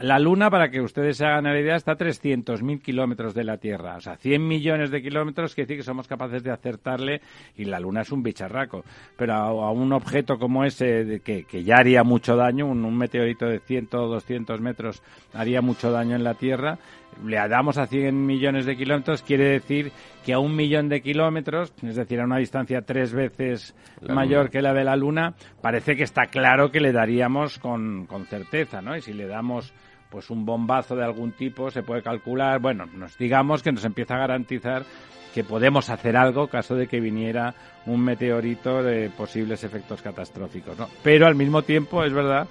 [0.00, 3.58] La Luna, para que ustedes se hagan la idea, está a 300.000 kilómetros de la
[3.58, 3.96] Tierra.
[3.96, 7.20] O sea, 100 millones de kilómetros quiere decir que somos capaces de acertarle,
[7.56, 8.84] y la Luna es un bicharraco.
[9.16, 13.46] Pero a, un objeto como ese, que, que, ya haría mucho daño, un, un meteorito
[13.46, 15.02] de 100 o 200 metros
[15.34, 16.78] haría mucho daño en la Tierra,
[17.24, 19.92] le damos a 100 millones de kilómetros, quiere decir
[20.24, 23.74] que a un millón de kilómetros, es decir, a una distancia tres veces
[24.08, 28.26] mayor que la de la Luna, parece que está claro que le daríamos con, con
[28.26, 28.96] certeza, ¿no?
[28.96, 29.72] Y si le damos
[30.10, 34.14] pues un bombazo de algún tipo, se puede calcular, bueno, nos digamos que nos empieza
[34.14, 34.84] a garantizar
[35.34, 37.54] que podemos hacer algo caso de que viniera
[37.86, 40.88] un meteorito de posibles efectos catastróficos, ¿no?
[41.02, 42.48] Pero al mismo tiempo es verdad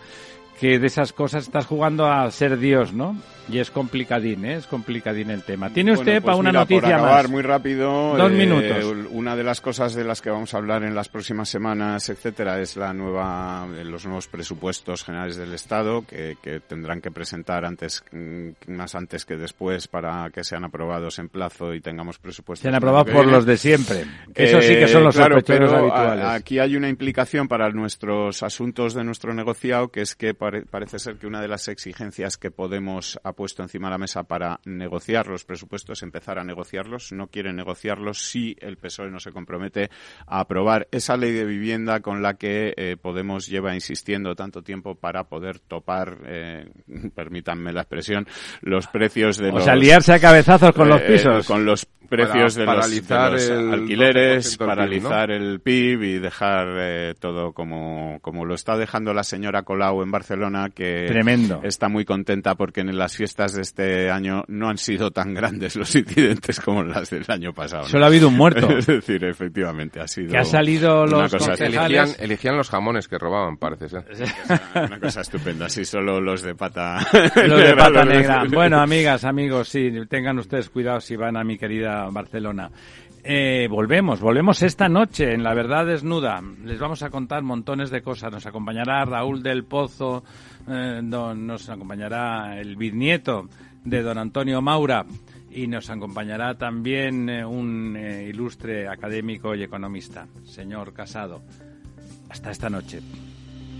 [0.60, 3.16] que de esas cosas estás jugando a ser Dios, ¿no?
[3.49, 4.55] Y es complicadín, ¿eh?
[4.55, 5.70] Es complicadín el tema.
[5.70, 7.32] ¿Tiene usted pues para una noticia por acabar más?
[7.32, 8.18] muy rápido.
[8.18, 9.08] Dos eh, minutos.
[9.12, 12.60] Una de las cosas de las que vamos a hablar en las próximas semanas, etcétera,
[12.60, 18.03] es la nueva, los nuevos presupuestos generales del Estado que, que tendrán que presentar antes,
[18.12, 22.64] mm, más antes que después para que sean aprobados en plazo y tengamos presupuestos.
[22.64, 24.03] Sean aprobados por los de siempre.
[24.36, 26.26] Eso sí que son los eh, claro, pero habituales.
[26.26, 30.34] aquí hay una implicación para nuestros asuntos de nuestro negociado que es que
[30.70, 34.60] parece ser que una de las exigencias que podemos puesto encima de la mesa para
[34.66, 37.14] negociar los presupuestos, empezar a negociarlos.
[37.14, 39.89] No quieren negociarlos si el PSOE no se compromete
[40.26, 44.95] a aprobar esa ley de vivienda con la que eh, Podemos lleva insistiendo tanto tiempo
[44.95, 46.70] para poder topar, eh,
[47.16, 48.28] permítanme la expresión,
[48.62, 49.62] los precios de o los...
[49.62, 51.45] O sea, liarse a cabezazos con los eh, pisos.
[51.45, 58.20] con los precios de, los, el alquileres, paralizar el PIB y dejar eh, todo como,
[58.22, 61.62] como lo está dejando la señora Colau en Barcelona, que Tremendo.
[61.64, 65.76] está muy contenta porque en las fiestas de este año no han sido tan grandes
[65.76, 67.86] los incidentes como las del año pasado.
[67.86, 68.70] Solo ha habido un muerto.
[68.78, 70.32] es decir, efectivamente, ha sido.
[70.32, 74.05] Que ha salido los cosa elegían, elegían, los jamones que robaban, parece ser.
[74.76, 76.99] una cosa estupenda, sí, solo los de pata.
[77.36, 78.43] los de pata negra.
[78.51, 82.72] Bueno, amigas, amigos, sí, tengan ustedes cuidado si van a mi querida Barcelona.
[83.30, 86.41] Eh, volvemos, volvemos esta noche en La Verdad Desnuda.
[86.64, 88.32] Les vamos a contar montones de cosas.
[88.32, 90.24] Nos acompañará Raúl del Pozo,
[90.66, 93.50] eh, nos acompañará el bisnieto
[93.84, 95.06] de don Antonio Maura
[95.52, 101.41] y nos acompañará también eh, un ilustre académico y economista, señor Casado.
[102.30, 103.02] Hasta esta noche.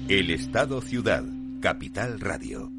[0.10, 1.24] El Estado Ciudad,
[1.62, 2.77] Capital Radio.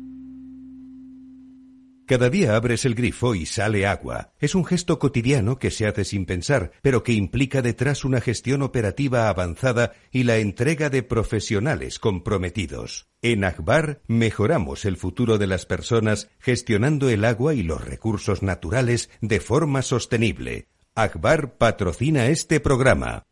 [2.08, 4.32] Cada día abres el grifo y sale agua.
[4.40, 8.62] Es un gesto cotidiano que se hace sin pensar, pero que implica detrás una gestión
[8.62, 13.08] operativa avanzada y la entrega de profesionales comprometidos.
[13.20, 19.10] En Akbar mejoramos el futuro de las personas gestionando el agua y los recursos naturales
[19.20, 20.66] de forma sostenible.
[20.94, 23.26] Akbar patrocina este programa.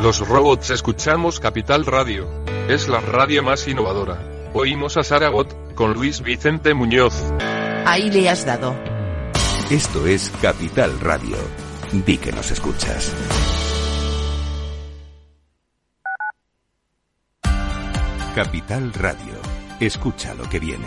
[0.00, 2.28] Los robots escuchamos Capital Radio.
[2.68, 4.35] Es la radio más innovadora.
[4.58, 7.12] Oímos a Saragot, con Luis Vicente Muñoz.
[7.84, 8.74] Ahí le has dado.
[9.70, 11.36] Esto es Capital Radio.
[11.92, 13.14] Di que nos escuchas.
[18.34, 19.34] Capital Radio.
[19.78, 20.86] Escucha lo que viene.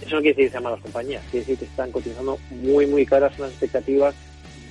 [0.00, 3.06] Eso no quiere decir que sean malas compañías, quiere decir que están cotizando muy, muy
[3.06, 4.14] caras unas expectativas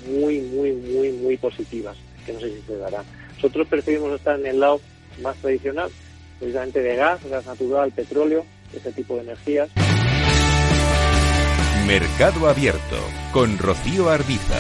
[0.07, 3.05] muy, muy, muy, muy positivas, que no sé si se darán.
[3.35, 4.79] Nosotros preferimos estar en el lado
[5.21, 5.89] más tradicional,
[6.39, 9.69] precisamente de gas, gas natural, petróleo, ese tipo de energías.
[11.87, 12.97] Mercado Abierto
[13.31, 14.59] con Rocío Arbiza.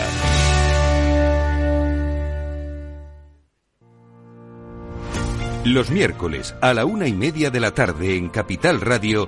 [5.65, 9.27] Los miércoles a la una y media de la tarde en Capital Radio,